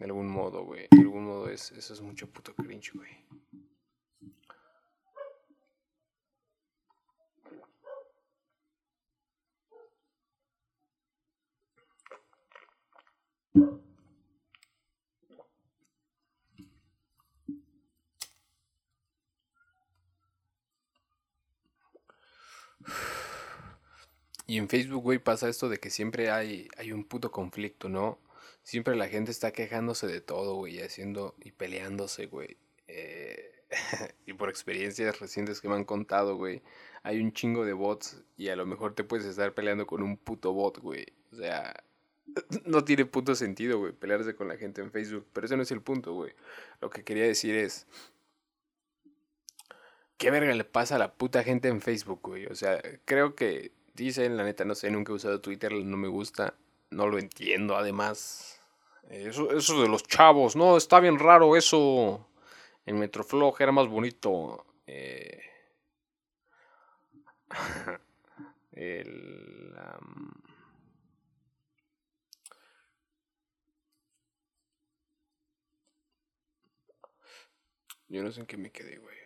[0.00, 0.88] De algún modo, güey.
[0.90, 3.10] De algún modo es, eso es mucho puto cringe, güey.
[24.46, 28.18] Y en Facebook, güey, pasa esto de que siempre hay, hay un puto conflicto, ¿no?
[28.62, 32.56] Siempre la gente está quejándose de todo, güey, haciendo y peleándose, güey.
[32.88, 33.50] Eh,
[34.26, 36.62] y por experiencias recientes que me han contado, güey,
[37.02, 40.16] hay un chingo de bots y a lo mejor te puedes estar peleando con un
[40.16, 41.06] puto bot, güey.
[41.32, 41.74] O sea,
[42.64, 45.26] no tiene puto sentido, güey, pelearse con la gente en Facebook.
[45.32, 46.32] Pero ese no es el punto, güey.
[46.80, 47.86] Lo que quería decir es...
[50.16, 52.44] ¿Qué verga le pasa a la puta gente en Facebook, güey?
[52.46, 56.08] O sea, creo que dicen, la neta no sé, nunca he usado Twitter, no me
[56.08, 56.58] gusta,
[56.90, 58.60] no lo entiendo además.
[59.08, 62.26] Eso, eso de los chavos, no, está bien raro eso.
[62.86, 64.66] El Metroflog era más bonito.
[64.86, 65.40] Eh,
[68.72, 69.50] el...
[78.08, 79.19] Yo no sé en qué me quedé, güey.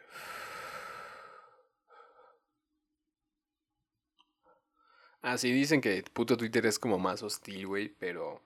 [5.26, 8.42] Ah, sí, dicen que puto Twitter es como más hostil, güey, pero.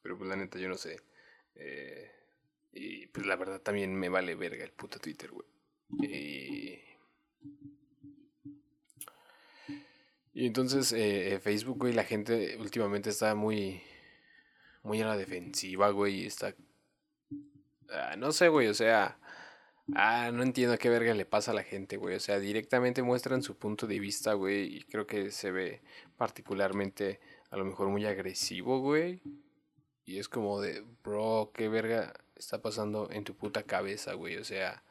[0.00, 1.00] Pero pues la neta, yo no sé.
[1.56, 2.08] Eh,
[2.72, 5.48] y pues la verdad también me vale verga el puto Twitter, güey.
[6.08, 6.80] Y.
[10.34, 13.82] Y entonces, eh, Facebook, güey, la gente últimamente está muy.
[14.84, 16.54] Muy a la defensiva, güey, está.
[17.90, 19.18] Ah, no sé, güey, o sea.
[19.94, 22.16] Ah, no entiendo qué verga le pasa a la gente, güey.
[22.16, 24.76] O sea, directamente muestran su punto de vista, güey.
[24.76, 25.82] Y creo que se ve
[26.16, 27.20] particularmente,
[27.50, 29.22] a lo mejor, muy agresivo, güey.
[30.04, 34.36] Y es como de, bro, qué verga está pasando en tu puta cabeza, güey.
[34.38, 34.82] O sea,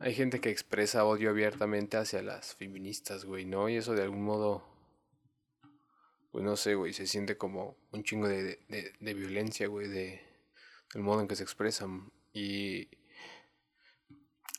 [0.00, 3.68] hay gente que expresa odio abiertamente hacia las feministas, güey, ¿no?
[3.68, 4.64] Y eso de algún modo,
[6.30, 10.20] pues no sé, güey, se siente como un chingo de, de, de violencia, güey, de,
[10.92, 12.12] del modo en que se expresan.
[12.34, 12.88] Y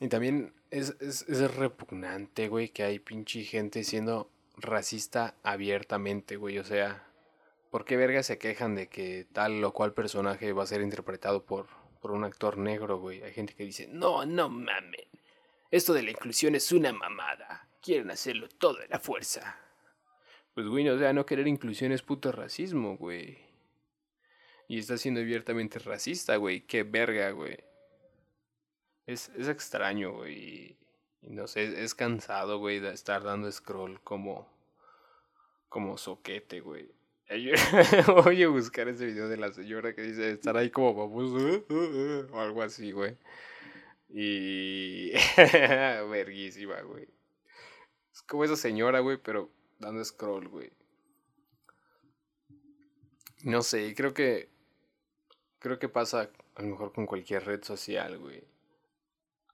[0.03, 6.59] y también es, es, es repugnante, güey, que hay pinche gente siendo racista abiertamente, güey.
[6.59, 7.07] O sea,
[7.71, 11.45] ¿por qué verga se quejan de que tal o cual personaje va a ser interpretado
[11.45, 11.67] por,
[12.01, 13.23] por un actor negro, güey?
[13.23, 15.07] Hay gente que dice, no, no mamen.
[15.71, 17.69] Esto de la inclusión es una mamada.
[17.81, 19.57] Quieren hacerlo todo de la fuerza.
[20.53, 23.37] Pues, güey, o sea, no querer inclusión es puto racismo, güey.
[24.67, 26.59] Y está siendo abiertamente racista, güey.
[26.59, 27.57] Qué verga, güey.
[29.05, 30.77] Es, es extraño, güey.
[31.21, 34.47] No sé, es, cansado, güey, de estar dando scroll como.
[35.69, 36.91] como soquete, güey.
[38.23, 41.65] Voy a buscar ese video de la señora que dice estar ahí como baboso
[42.33, 43.17] o algo así, güey.
[44.09, 45.11] Y.
[45.37, 47.07] Verguísima, güey.
[48.13, 50.71] Es como esa señora, güey, pero dando scroll, güey.
[53.43, 54.49] No sé, creo que.
[55.59, 58.52] Creo que pasa a lo mejor con cualquier red social, güey.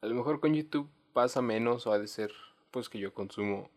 [0.01, 2.31] A lo mejor con YouTube pasa menos o ha de ser
[2.71, 3.69] pues que yo consumo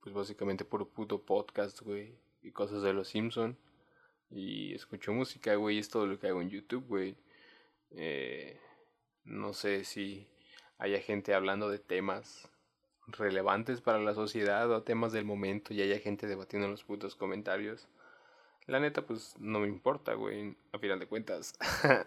[0.00, 3.56] pues básicamente por puto podcast, güey, y cosas de los Simpson
[4.30, 7.16] y escucho música, güey, es todo lo que hago en YouTube, güey.
[7.90, 8.60] Eh,
[9.24, 10.28] no sé si
[10.78, 12.48] haya gente hablando de temas
[13.08, 17.16] relevantes para la sociedad o temas del momento y haya gente debatiendo en los putos
[17.16, 17.88] comentarios.
[18.66, 21.54] La neta, pues no me importa, güey, a final de cuentas.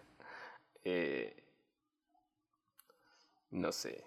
[0.83, 1.48] eh,
[3.51, 4.03] no sé.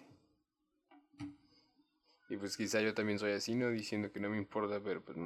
[2.29, 3.69] Y pues quizá yo también soy así, ¿no?
[3.69, 5.17] Diciendo que no me importa, pero pues...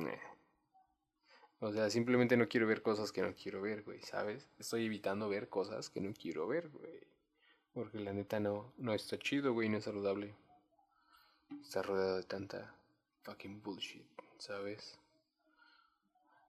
[1.59, 4.49] O sea, simplemente no quiero ver cosas que no quiero ver, güey, ¿sabes?
[4.59, 7.07] Estoy evitando ver cosas que no quiero ver, güey.
[7.74, 10.36] Porque la neta no, no está chido, güey, no es saludable.
[11.61, 12.76] Está rodeado de tanta
[13.24, 14.05] fucking bullshit,
[14.38, 14.99] ¿sabes?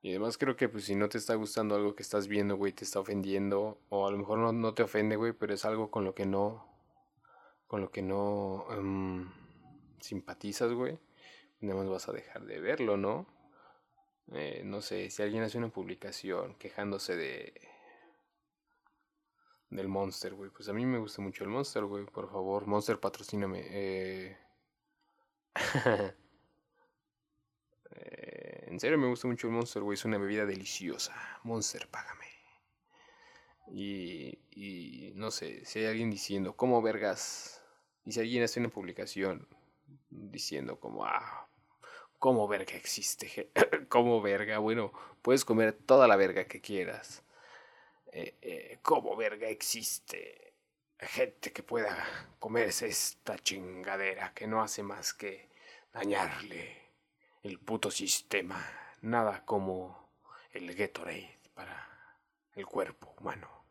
[0.03, 2.73] Y además creo que pues si no te está gustando algo que estás viendo, güey,
[2.73, 3.79] te está ofendiendo.
[3.89, 6.27] O a lo mejor no, no te ofende, güey, pero es algo con lo que
[6.27, 6.68] no
[7.69, 9.31] con lo que no em,
[10.01, 10.99] simpatizas, güey,
[11.61, 13.27] nada más vas a dejar de verlo, ¿no?
[14.33, 17.55] Eh, no sé, si alguien hace una publicación quejándose de...
[19.71, 20.51] Del Monster, güey.
[20.51, 22.07] Pues a mí me gusta mucho el Monster, güey.
[22.07, 23.61] Por favor, Monster, patrocíname.
[23.69, 24.37] Eh...
[27.91, 29.95] eh, en serio me gusta mucho el Monster, güey.
[29.95, 31.14] Es una bebida deliciosa.
[31.45, 32.25] Monster, págame.
[33.71, 37.58] Y, y no sé, si hay alguien diciendo, ¿cómo vergas?
[38.09, 39.47] Y si alguien hace una publicación
[40.09, 41.47] diciendo como, ah,
[42.19, 43.51] ¿cómo verga existe?
[43.91, 44.57] ¿Cómo verga?
[44.61, 47.23] Bueno, puedes comer toda la verga que quieras.
[48.11, 50.55] Eh, eh, ¿Cómo verga existe?
[50.99, 52.03] Gente que pueda
[52.39, 55.51] comerse esta chingadera que no hace más que
[55.93, 56.79] dañarle
[57.43, 58.67] el puto sistema.
[59.03, 60.09] Nada como
[60.53, 61.87] el Gatorade para
[62.55, 63.67] el cuerpo humano.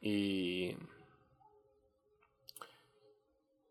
[0.00, 0.76] Y.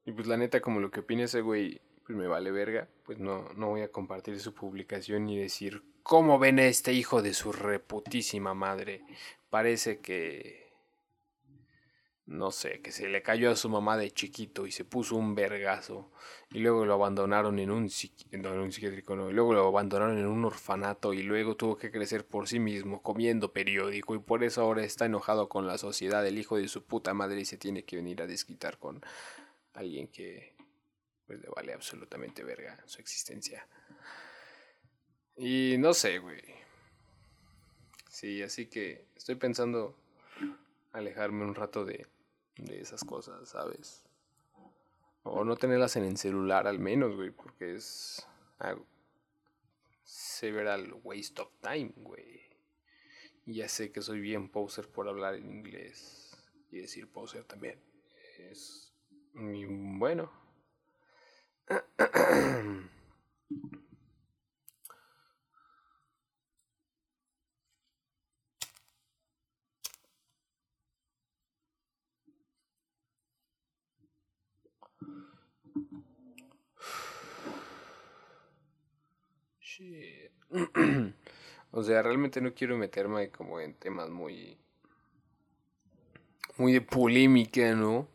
[0.06, 2.88] Y pues la neta, como lo que opina ese güey, pues me vale verga.
[3.06, 7.22] Pues no, no voy a compartir su publicación ni decir, ¿cómo ven a este hijo
[7.22, 9.02] de su reputísima madre?
[9.50, 10.64] Parece que.
[12.26, 15.36] No sé, que se le cayó a su mamá de chiquito y se puso un
[15.36, 16.10] vergazo.
[16.52, 17.90] Y luego lo abandonaron en un,
[18.32, 19.30] en un psiquiátrico, no.
[19.30, 21.14] Y luego lo abandonaron en un orfanato.
[21.14, 24.16] Y luego tuvo que crecer por sí mismo, comiendo periódico.
[24.16, 27.42] Y por eso ahora está enojado con la sociedad, el hijo de su puta madre.
[27.42, 29.02] Y se tiene que venir a desquitar con
[29.74, 30.56] alguien que
[31.26, 33.68] pues le vale absolutamente verga su existencia.
[35.36, 36.42] Y no sé, güey.
[38.10, 39.96] Sí, así que estoy pensando
[40.92, 42.08] alejarme un rato de,
[42.58, 44.04] de esas cosas, ¿sabes?
[45.24, 48.28] O no tenerlas en el celular al menos, güey, porque es
[48.60, 48.86] algo
[50.04, 52.42] several waste of time, güey.
[53.46, 56.38] Ya sé que soy bien poser por hablar en inglés
[56.72, 57.80] y decir poser también.
[58.38, 58.93] Es
[59.34, 60.32] muy bueno.
[81.72, 84.58] o sea, realmente no quiero meterme como en temas muy...
[86.58, 88.08] Muy de polémica, ¿no?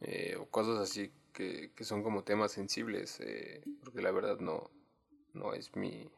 [0.00, 4.70] Eh, o cosas así que, que, son como temas sensibles, eh, porque la verdad no,
[5.34, 6.10] no es mi...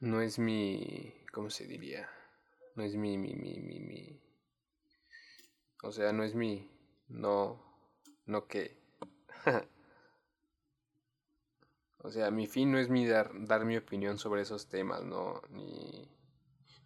[0.00, 1.14] No es mi...
[1.32, 2.08] ¿Cómo se diría?
[2.74, 4.20] No es mi, mi, mi, mi, mi...
[5.82, 6.70] O sea, no es mi...
[7.08, 7.62] No...
[8.26, 8.80] No que...
[12.04, 15.40] O sea, mi fin no es mi dar, dar mi opinión sobre esos temas, no,
[15.50, 16.10] ni,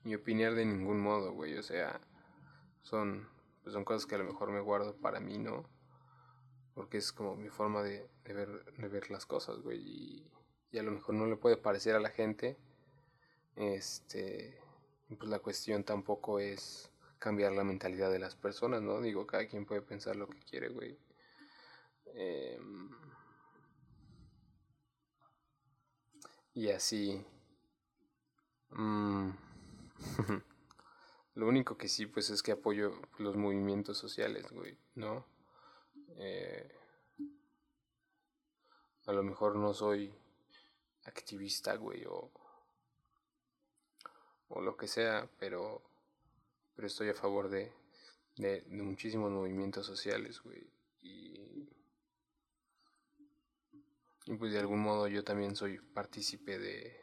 [0.05, 1.57] ni opinar de ningún modo, güey.
[1.57, 2.01] O sea,
[2.83, 3.27] son,
[3.66, 5.68] pues son cosas que a lo mejor me guardo para mí, ¿no?
[6.72, 9.80] Porque es como mi forma de, de ver, de ver las cosas, güey.
[10.70, 12.56] Y, a lo mejor no le puede parecer a la gente.
[13.56, 14.60] Este,
[15.18, 19.00] pues la cuestión tampoco es cambiar la mentalidad de las personas, ¿no?
[19.00, 20.96] Digo, cada quien puede pensar lo que quiere, güey.
[22.14, 22.60] Eh,
[26.56, 27.22] Y así.
[28.70, 29.30] Mmm,
[31.37, 35.26] lo único que sí, pues es que apoyo los movimientos sociales, güey, ¿no?
[36.16, 36.68] Eh,
[39.07, 40.12] a lo mejor no soy
[41.05, 42.30] activista, güey, o,
[44.49, 45.82] o lo que sea, pero,
[46.74, 47.70] pero estoy a favor de,
[48.37, 50.66] de, de muchísimos movimientos sociales, güey.
[51.03, 51.68] Y
[54.26, 57.01] y pues de algún modo yo también soy partícipe de,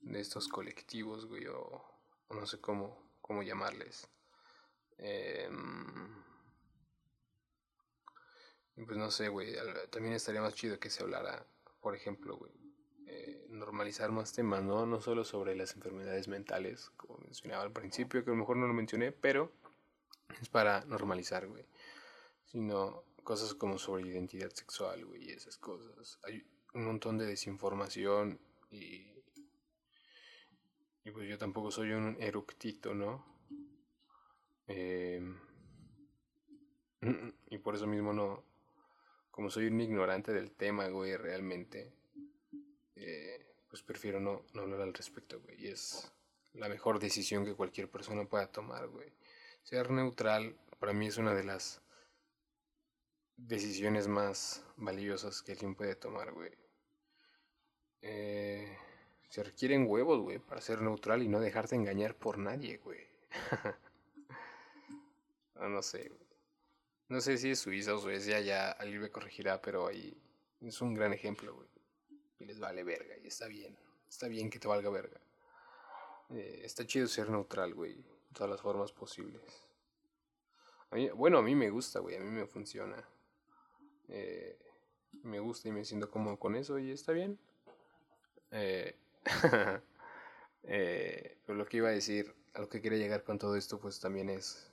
[0.00, 1.91] de estos colectivos, güey, o,
[2.34, 4.08] no sé cómo, cómo llamarles.
[8.76, 9.54] Y pues no sé, güey,
[9.90, 11.44] también estaría más chido que se hablara,
[11.80, 12.52] por ejemplo, güey,
[13.06, 14.86] eh, normalizar más temas, ¿no?
[14.86, 18.66] No solo sobre las enfermedades mentales, como mencionaba al principio, que a lo mejor no
[18.66, 19.52] lo mencioné, pero
[20.40, 21.66] es para normalizar, güey,
[22.46, 26.18] sino cosas como sobre identidad sexual, güey, y esas cosas.
[26.24, 29.11] Hay un montón de desinformación y...
[31.04, 33.24] Y pues yo tampoco soy un eructito, ¿no?
[34.68, 35.20] Eh,
[37.50, 38.44] y por eso mismo no...
[39.30, 41.92] Como soy un ignorante del tema, güey, realmente,
[42.96, 45.64] eh, pues prefiero no, no hablar al respecto, güey.
[45.64, 46.12] Y es
[46.52, 49.10] la mejor decisión que cualquier persona pueda tomar, güey.
[49.62, 51.80] Ser neutral para mí es una de las
[53.36, 56.52] decisiones más valiosas que alguien puede tomar, güey.
[58.02, 58.76] Eh,
[59.32, 63.00] se requieren huevos, güey, para ser neutral y no dejarte engañar por nadie, güey.
[65.54, 66.12] no, no sé,
[67.08, 70.14] No sé si es Suiza o Suecia, ya alguien me corregirá, pero ahí
[70.60, 71.68] es un gran ejemplo, güey.
[72.40, 73.74] y les vale verga y está bien.
[74.06, 75.18] Está bien que te valga verga.
[76.28, 79.64] Eh, está chido ser neutral, güey, de todas las formas posibles.
[81.14, 83.02] bueno, a mí me gusta, güey, a mí me funciona.
[84.08, 84.58] Eh,
[85.22, 87.38] me gusta y me siento cómodo con eso y está bien.
[88.50, 88.98] Eh,
[90.64, 94.00] eh, lo que iba a decir, a lo que quiere llegar con todo esto, pues
[94.00, 94.70] también es.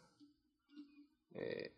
[1.36, 1.74] Eh,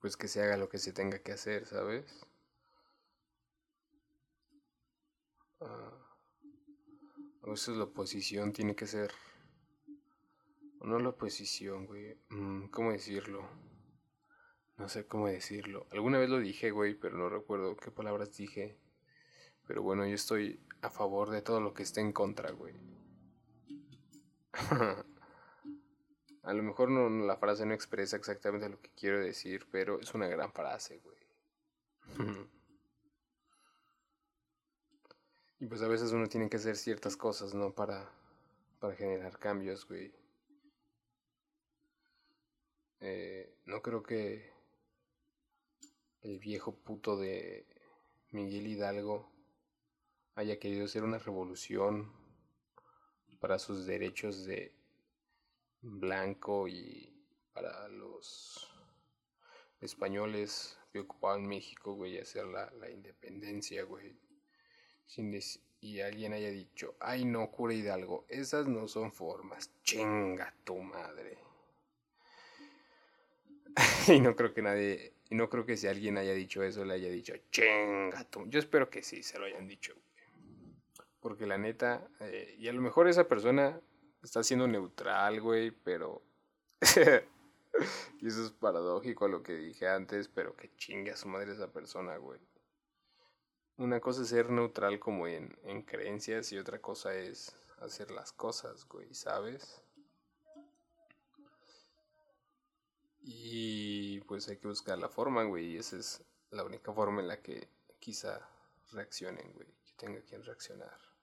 [0.00, 2.26] pues que se haga lo que se tenga que hacer, ¿sabes?
[5.60, 5.92] Ah,
[7.42, 9.10] a veces la oposición tiene que ser.
[10.80, 12.16] No la oposición, güey.
[12.28, 13.48] Mm, ¿Cómo decirlo?
[14.78, 15.86] No sé cómo decirlo.
[15.90, 18.78] Alguna vez lo dije, güey, pero no recuerdo qué palabras dije.
[19.66, 22.74] Pero bueno, yo estoy a favor de todo lo que esté en contra, güey.
[26.42, 30.14] a lo mejor no, la frase no expresa exactamente lo que quiero decir, pero es
[30.14, 31.16] una gran frase, güey.
[35.58, 37.74] y pues a veces uno tiene que hacer ciertas cosas, ¿no?
[37.74, 38.08] Para,
[38.78, 40.14] para generar cambios, güey.
[43.00, 44.52] Eh, no creo que
[46.22, 47.66] el viejo puto de
[48.30, 49.35] Miguel Hidalgo
[50.36, 52.12] haya querido hacer una revolución
[53.40, 54.74] para sus derechos de
[55.80, 57.12] blanco y
[57.52, 58.70] para los
[59.80, 64.14] españoles que ocupaban México, güey, hacer la, la independencia, güey.
[65.06, 65.32] Sin
[65.80, 71.38] y alguien haya dicho, ay no, cura Hidalgo, esas no son formas, chinga tu madre.
[74.08, 76.94] y no creo que nadie y no creo que si alguien haya dicho eso le
[76.94, 78.46] haya dicho, chinga tú.
[78.48, 79.94] Yo espero que sí, se lo hayan dicho.
[81.26, 83.80] Porque la neta, eh, y a lo mejor esa persona
[84.22, 86.22] está siendo neutral, güey, pero...
[88.20, 91.54] y eso es paradójico a lo que dije antes, pero que chingue a su madre
[91.54, 92.38] esa persona, güey.
[93.76, 98.30] Una cosa es ser neutral como en, en creencias y otra cosa es hacer las
[98.30, 99.82] cosas, güey, ¿sabes?
[103.20, 105.72] Y pues hay que buscar la forma, güey.
[105.72, 106.22] Y esa es
[106.52, 107.68] la única forma en la que
[107.98, 108.48] quizá
[108.92, 109.66] reaccionen, güey.
[109.82, 111.15] Que tenga quien reaccionar.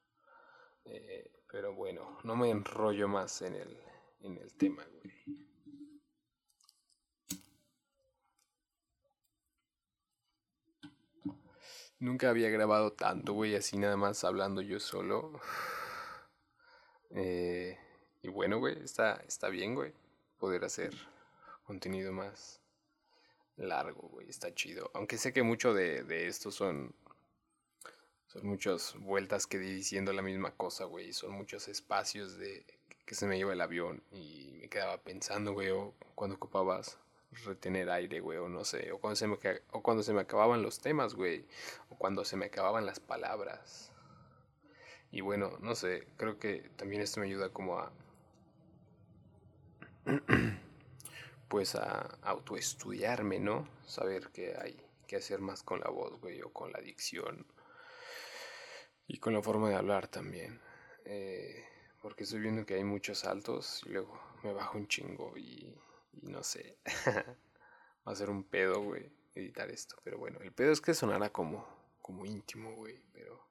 [0.86, 3.78] Eh, pero bueno, no me enrollo más en el,
[4.22, 5.14] en el tema, güey.
[12.00, 15.40] Nunca había grabado tanto, güey, así nada más hablando yo solo.
[17.12, 17.78] Eh,
[18.22, 19.94] y bueno, güey, está, está bien, güey,
[20.38, 20.94] poder hacer
[21.64, 22.62] contenido más
[23.56, 24.30] largo, güey.
[24.30, 24.92] Está chido.
[24.94, 26.96] Aunque sé que mucho de, de esto son.
[28.34, 31.14] Son muchas vueltas que di diciendo la misma cosa, güey.
[31.14, 32.66] Son muchos espacios de
[33.06, 34.02] que se me lleva el avión.
[34.12, 36.98] Y me quedaba pensando, güey, o cuando ocupabas
[37.46, 38.92] retener aire, güey, o no sé.
[38.92, 39.38] O cuando se me,
[39.72, 41.46] o cuando se me acababan los temas, güey.
[41.92, 43.92] O cuando se me acababan las palabras.
[45.12, 47.92] Y bueno, no sé, creo que también esto me ayuda como a
[51.50, 53.68] pues a autoestudiarme, ¿no?
[53.86, 57.46] Saber que hay que hacer más con la voz, güey, o con la dicción.
[59.08, 60.60] Y con la forma de hablar también.
[61.06, 61.66] Eh,
[62.02, 65.74] porque estoy viendo que hay muchos saltos y luego me bajo un chingo y,
[66.22, 66.78] no sé.
[68.06, 69.96] Va a ser un pedo, güey, editar esto.
[70.04, 71.66] Pero bueno, el pedo es que sonara como,
[72.02, 73.48] como íntimo, güey, pero,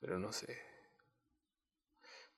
[0.00, 0.58] pero no sé.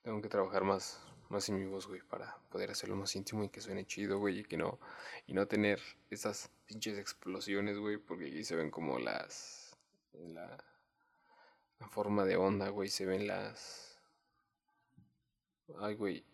[0.03, 3.49] Tengo que trabajar más, más en mi voz, güey, para poder hacerlo más íntimo y
[3.49, 4.79] que suene chido, güey, y que no,
[5.25, 9.75] y no tener esas pinches explosiones, güey, porque aquí se ven como las,
[10.13, 10.63] la,
[11.87, 14.01] forma de onda, güey, se ven las,
[15.79, 16.25] ay, güey,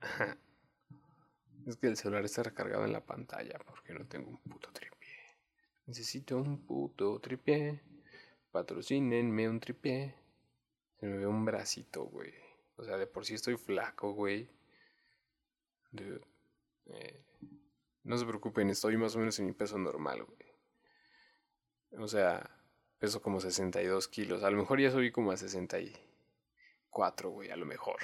[1.66, 4.98] es que el celular está recargado en la pantalla porque no tengo un puto tripié.
[5.86, 7.82] Necesito un puto tripié.
[8.50, 10.14] Patrocínenme un tripié.
[10.98, 12.32] Se me ve un bracito, güey.
[12.76, 14.48] O sea, de por sí estoy flaco, güey.
[16.86, 17.24] Eh,
[18.04, 22.02] no se preocupen, estoy más o menos en mi peso normal, güey.
[22.02, 22.57] O sea,
[22.98, 24.42] peso como 62 kilos.
[24.42, 28.00] A lo mejor ya subí como a 64, güey, a lo mejor.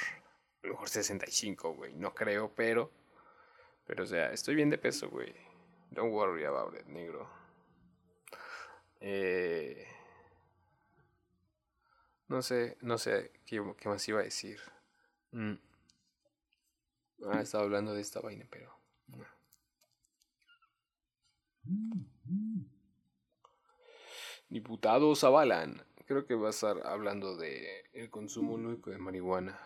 [0.63, 1.95] A lo mejor 65, güey.
[1.95, 2.91] No creo, pero...
[3.87, 5.35] Pero, o sea, estoy bien de peso, güey.
[5.91, 7.29] Don't worry about it, negro.
[9.01, 9.87] Eh...
[12.29, 14.59] No sé, no sé qué, más iba a decir.
[15.33, 15.55] Mm.
[17.27, 18.75] Ah, estaba hablando de esta vaina, pero.
[24.55, 25.85] Diputados avalan.
[26.07, 29.59] Creo que va a estar hablando de el consumo lúdico de marihuana.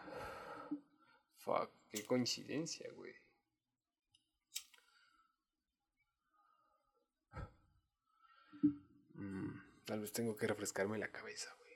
[1.36, 3.12] Fuck, qué coincidencia, güey.
[9.12, 11.67] Mm, Tal vez tengo que refrescarme la cabeza, güey.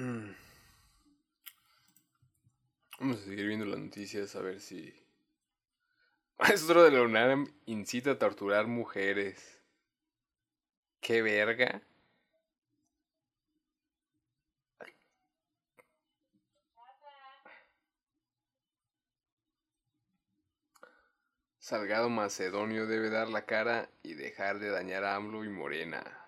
[0.00, 0.34] Mm.
[3.00, 4.94] Vamos a seguir viendo las noticias a ver si...
[6.38, 9.60] Maestro de la UNAM incita a torturar mujeres.
[11.02, 11.82] ¿Qué verga?
[21.58, 26.19] Salgado Macedonio debe dar la cara y dejar de dañar a AMLO y Morena.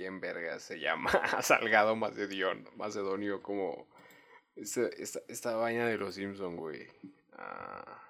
[0.00, 1.10] ¿Quién verga se llama
[1.42, 2.70] Salgado Macedonio?
[2.74, 3.86] Macedonio como
[4.56, 4.88] esta,
[5.28, 6.88] esta, vaina de los Simpson, güey.
[7.34, 8.02] Ah,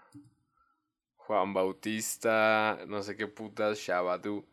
[1.17, 4.47] Juan Bautista, no sé qué putas, Shabatu.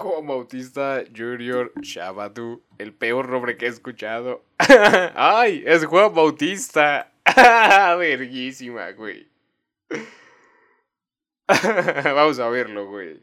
[0.00, 4.42] Juan Bautista Junior Shabatu, el peor nombre que he escuchado.
[5.14, 5.62] ¡Ay!
[5.66, 7.12] Es Juan Bautista.
[7.98, 9.28] Verguísima, güey.
[11.48, 13.20] Vamos a verlo, güey.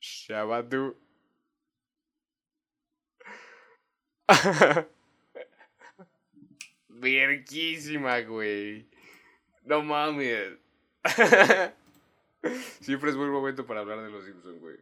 [0.00, 0.96] Shabatu.
[6.88, 8.86] Verguísima, güey.
[9.64, 10.58] No mames.
[12.80, 14.76] Siempre es buen momento para hablar de los Simpsons, güey.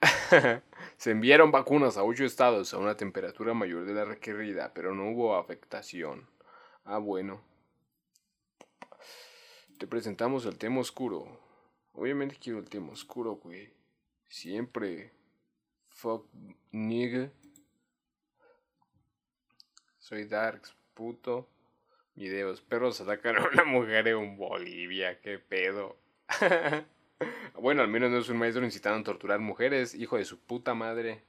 [0.96, 5.10] Se enviaron vacunas a ocho estados a una temperatura mayor de la requerida, pero no
[5.10, 6.28] hubo afectación.
[6.84, 7.42] Ah, bueno.
[9.78, 11.38] Te presentamos el tema oscuro.
[11.92, 13.72] Obviamente quiero el tema oscuro, güey.
[14.28, 15.12] Siempre.
[15.88, 16.28] Fuck
[16.72, 17.30] nigga.
[19.98, 21.48] Soy Darks, puto.
[22.14, 22.60] Videos.
[22.62, 25.20] Perros atacan a una mujer en Bolivia.
[25.20, 25.96] ¿Qué pedo?
[27.54, 30.74] bueno, al menos no es un maestro incitando a torturar mujeres, hijo de su puta
[30.74, 31.22] madre.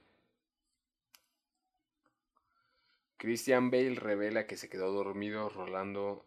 [3.16, 6.24] Christian Bale revela que se quedó dormido rolando.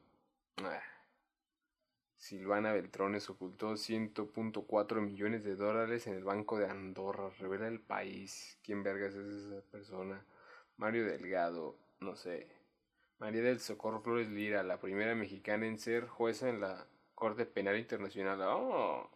[0.57, 0.81] Ah.
[2.17, 7.29] Silvana Beltrones ocultó 100.4 millones de dólares en el Banco de Andorra.
[7.39, 8.59] Revela el país.
[8.61, 10.23] ¿Quién vergas es esa persona?
[10.77, 12.47] Mario Delgado, no sé.
[13.19, 16.87] María del Socorro Flores Lira, la primera mexicana en ser jueza en la
[17.21, 18.41] Corte Penal Internacional.
[18.41, 19.07] Oh,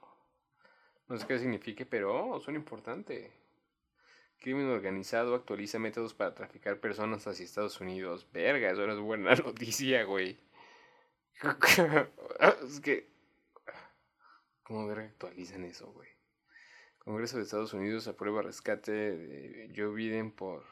[1.08, 3.32] no sé qué signifique, pero oh, son importante.
[4.40, 8.28] Crimen organizado actualiza métodos para traficar personas hacia Estados Unidos.
[8.32, 10.38] Verga, eso no es buena noticia, güey.
[12.64, 13.10] es que.
[14.62, 16.10] ¿Cómo ver actualizan eso, güey?
[17.00, 20.64] Congreso de Estados Unidos aprueba rescate de Joe Biden por.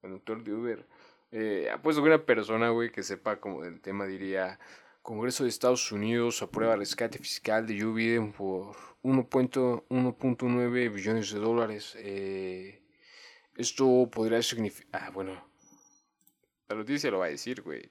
[0.00, 0.86] conductor de Uber.
[1.30, 4.58] Eh, puesto que una persona, güey, que sepa como del tema diría.
[5.06, 11.94] Congreso de Estados Unidos aprueba rescate fiscal de Joe Biden por 1.9 billones de dólares.
[12.00, 12.82] Eh,
[13.54, 15.00] esto podría significar...
[15.04, 15.48] Ah, bueno.
[16.66, 17.88] La noticia lo va a decir, güey.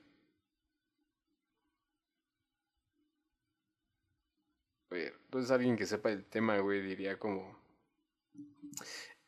[4.92, 7.58] Entonces alguien que sepa el tema, güey, diría como...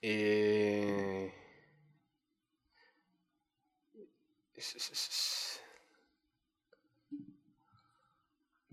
[0.02, 1.34] Eh...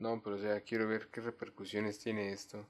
[0.05, 2.69] No, pero o sea, quiero ver qué repercusiones tiene esto.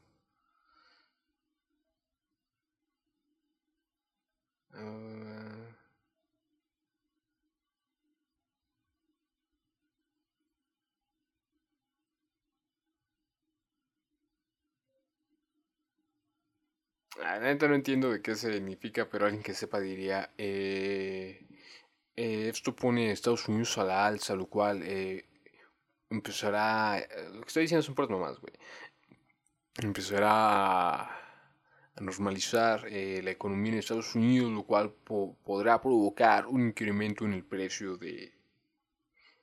[4.74, 5.74] Ah.
[17.20, 21.46] La neta no entiendo de qué significa, pero alguien que sepa diría, eh,
[22.16, 25.26] eh, esto pone Estados Unidos a la alza, lo cual eh,
[26.14, 28.54] empezará, eh, lo que estoy diciendo es un poco más, güey,
[29.82, 31.24] empezará
[31.96, 37.34] a normalizar eh, la economía en Estados Unidos, lo cual podrá provocar un incremento en
[37.34, 38.32] el precio de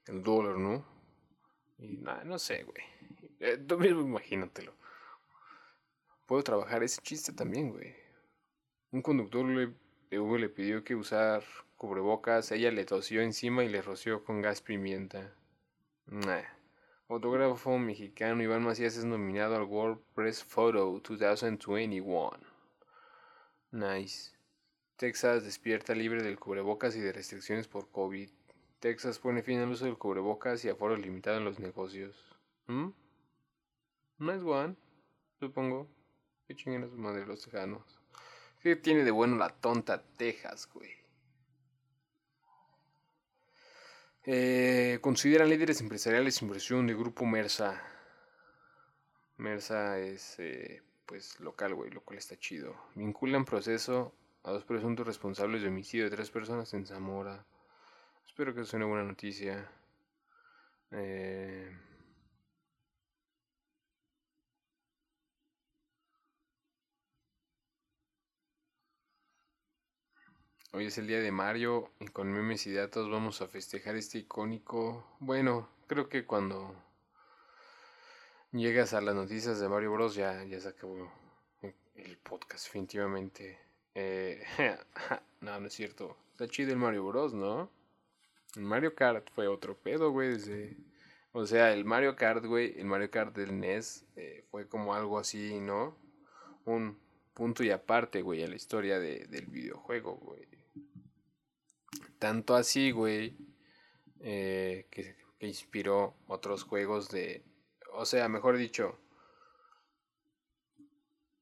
[0.07, 0.85] el dólar, ¿no?
[1.79, 2.83] Y nada, no sé, güey.
[3.39, 4.73] Eh, tú mismo imagínatelo.
[6.25, 7.95] Puedo trabajar ese chiste también, güey.
[8.91, 9.73] Un conductor le,
[10.09, 11.43] de le pidió que usar
[11.77, 15.33] cubrebocas, ella le tosió encima y le roció con gas pimienta.
[16.05, 16.60] Nah.
[17.11, 22.31] Fotógrafo mexicano Iván Macías es nominado al World Press Photo 2021.
[23.71, 24.31] Nice.
[24.95, 28.29] Texas despierta libre del cubrebocas y de restricciones por COVID.
[28.79, 32.15] Texas pone fin al uso del cubrebocas y aforo limitado en los negocios.
[32.67, 32.91] ¿Mm?
[34.19, 34.77] Nice one,
[35.37, 35.89] supongo.
[36.47, 37.99] Que chinguen a su madre los tejanos.
[38.61, 41.00] ¿Qué tiene de bueno la tonta Texas, güey?
[44.25, 47.81] Eh, consideran líderes empresariales inversión de Grupo Mersa.
[49.37, 52.75] Mersa es, eh, pues, local, güey, lo cual está chido.
[52.95, 54.13] Vinculan proceso
[54.43, 57.45] a dos presuntos responsables de homicidio de tres personas en Zamora.
[58.27, 59.69] Espero que sea una buena noticia.
[60.91, 61.75] Eh...
[70.73, 74.19] Hoy es el día de Mario y con memes y datos vamos a festejar este
[74.19, 75.05] icónico.
[75.19, 76.73] Bueno, creo que cuando
[78.53, 81.11] llegas a las noticias de Mario Bros ya, ya se acabó
[81.61, 83.59] el podcast, definitivamente.
[83.95, 84.41] Eh,
[85.41, 86.15] no, no es cierto.
[86.31, 87.69] Está chido el Mario Bros, ¿no?
[88.55, 90.37] El Mario Kart fue otro pedo, güey.
[91.33, 95.19] O sea, el Mario Kart, güey, el Mario Kart del NES eh, fue como algo
[95.19, 95.97] así, ¿no?
[96.63, 96.97] Un
[97.33, 100.50] punto y aparte, güey, a la historia del videojuego, güey.
[102.21, 103.35] Tanto así, güey,
[104.19, 107.43] eh, que, inspiró otros juegos de...
[107.93, 108.99] O sea, mejor dicho,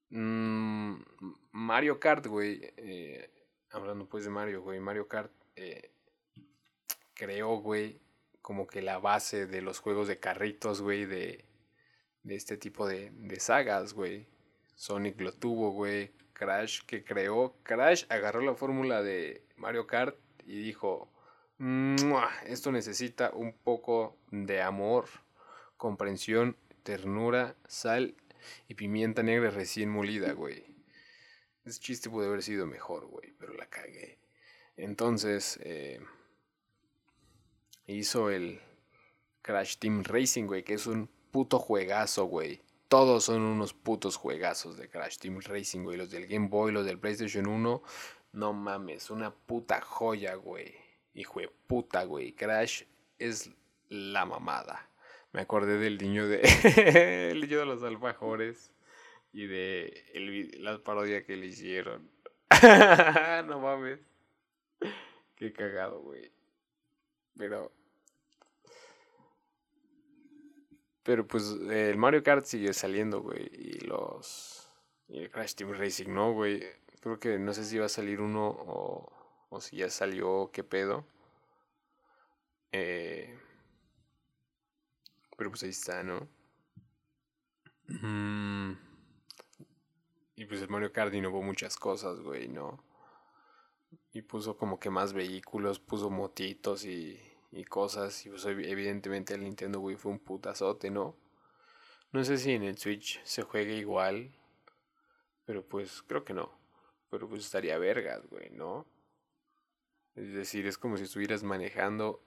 [0.10, 1.02] mm,
[1.52, 3.30] Mario Kart, güey, eh,
[3.72, 5.92] hablando pues de Mario, güey, Mario Kart eh,
[7.14, 8.00] creó, güey,
[8.42, 11.44] como que la base de los juegos de carritos, güey, de,
[12.24, 14.30] de este tipo de, de sagas, güey.
[14.76, 16.14] Sonic lo tuvo, güey.
[16.32, 17.58] Crash que creó.
[17.64, 20.16] Crash agarró la fórmula de Mario Kart
[20.50, 21.12] y dijo,
[22.47, 25.06] esto necesita un poco de amor,
[25.78, 28.16] comprensión, ternura, sal
[28.68, 30.66] y pimienta negra recién molida, güey.
[31.66, 34.18] Ese chiste puede haber sido mejor, güey, pero la cagué.
[34.76, 36.00] Entonces, eh,
[37.86, 38.60] hizo el
[39.43, 42.64] Crash Team Racing, güey, que es un puto juegazo, güey.
[42.88, 45.95] Todos son unos putos juegazos de Crash Team Racing, güey.
[45.95, 47.84] Los del Game Boy, los del PlayStation 1.
[48.32, 50.76] No mames, una puta joya, güey.
[51.14, 52.34] Hijo de puta, güey.
[52.34, 52.84] Crash
[53.18, 53.52] es
[53.90, 54.90] la mamada.
[55.32, 56.42] Me acordé del niño de.
[57.32, 58.72] el niño de los alfajores.
[59.32, 62.10] Y de el, la parodia que le hicieron.
[63.48, 64.00] no mames.
[65.36, 66.32] Qué cagado, güey.
[67.38, 67.72] Pero
[71.10, 73.50] Pero pues el Mario Kart sigue saliendo, güey.
[73.52, 74.70] Y los.
[75.08, 76.62] Y el Crash Team Racing, ¿no, güey?
[77.02, 79.12] Creo que no sé si va a salir uno o,
[79.50, 81.06] o si ya salió, qué pedo.
[82.72, 83.38] Eh,
[85.38, 86.28] pero pues ahí está, ¿no?
[87.88, 88.74] Mm.
[90.36, 92.84] Y pues el Mario Kart innovó muchas cosas, güey, ¿no?
[94.14, 97.20] Y puso como que más vehículos, puso motitos y
[97.52, 98.26] y cosas.
[98.26, 101.16] Y pues evidentemente el Nintendo Wii fue un putazote, ¿no?
[102.12, 104.32] No sé si en el Switch se juegue igual.
[105.45, 106.59] Pero pues creo que no.
[107.10, 108.86] Pero pues estaría vergas, güey, ¿no?
[110.16, 112.24] Es decir, es como si estuvieras manejando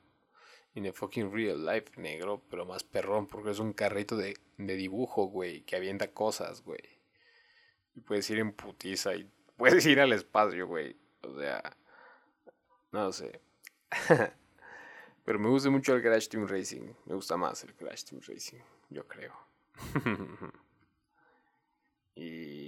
[0.75, 4.77] en el fucking real life negro, pero más perrón, porque es un carrito de, de
[4.77, 6.81] dibujo, güey, que avienta cosas, güey.
[7.95, 10.97] Y puedes ir en putiza y puedes ir al espacio, güey.
[11.23, 11.77] O sea,
[12.91, 13.41] no sé.
[15.25, 16.95] Pero me gusta mucho el Crash Team Racing.
[17.07, 18.61] Me gusta más el Crash Team Racing,
[18.91, 19.35] yo creo.
[22.15, 22.62] y...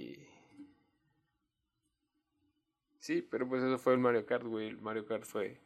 [3.05, 4.67] Sí, pero pues eso fue el Mario Kart, güey.
[4.67, 5.61] El Mario Kart fue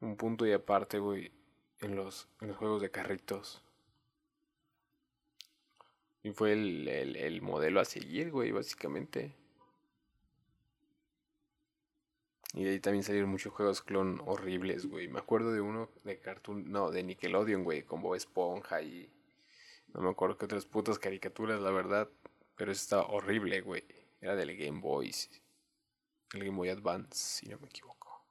[0.00, 1.30] un punto y aparte, güey,
[1.78, 3.62] en los, en los juegos de carritos.
[6.24, 9.36] Y fue el, el, el modelo a seguir, güey, básicamente.
[12.54, 15.06] Y de ahí también salieron muchos juegos clon horribles, güey.
[15.06, 19.08] Me acuerdo de uno de Cartoon, no, de Nickelodeon, güey, con Bob Esponja y
[19.92, 22.10] no me acuerdo qué otras putas caricaturas, la verdad.
[22.56, 23.84] Pero eso estaba horrible, güey.
[24.20, 25.14] Era del Game Boy.
[26.32, 28.24] El Game Boy Advance, si no me equivoco.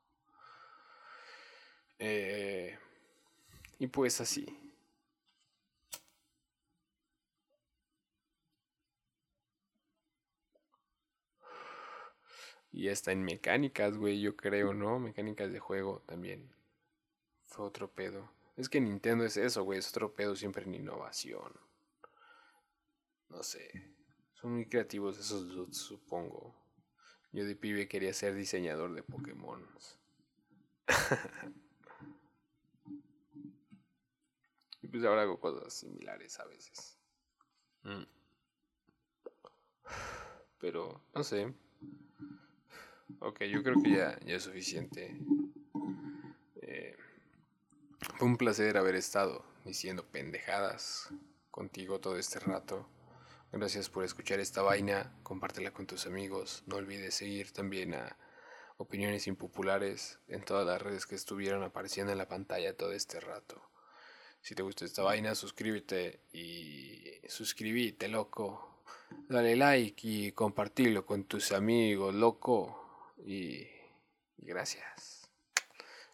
[2.00, 2.78] Eh,
[3.80, 4.46] y pues así.
[12.74, 15.00] Y está en mecánicas, güey, yo creo, ¿no?
[15.00, 16.52] Mecánicas de juego también.
[17.44, 18.32] Fue otro pedo.
[18.58, 21.54] Es que Nintendo es eso, güey, es otro pedo siempre en innovación.
[23.30, 23.94] No sé.
[24.34, 26.63] Son muy creativos esos dudes, supongo.
[27.34, 29.68] Yo de pibe quería ser diseñador de Pokémon.
[34.84, 37.00] y pues ahora hago cosas similares a veces.
[37.82, 38.04] Mm.
[40.60, 41.52] Pero, no sé.
[43.20, 45.20] Ok, yo creo que ya, ya es suficiente.
[46.62, 46.96] Eh,
[48.18, 51.10] fue un placer haber estado diciendo pendejadas
[51.50, 52.88] contigo todo este rato.
[53.56, 55.14] Gracias por escuchar esta vaina.
[55.22, 56.64] Compártela con tus amigos.
[56.66, 58.18] No olvides seguir también a
[58.78, 63.62] opiniones impopulares en todas las redes que estuvieron apareciendo en la pantalla todo este rato.
[64.42, 68.84] Si te gusta esta vaina, suscríbete y suscríbete, loco.
[69.30, 73.14] Dale like y compartirlo con tus amigos, loco.
[73.24, 73.68] Y,
[74.36, 75.30] gracias.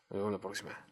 [0.09, 0.88] Nos vemos la próxima.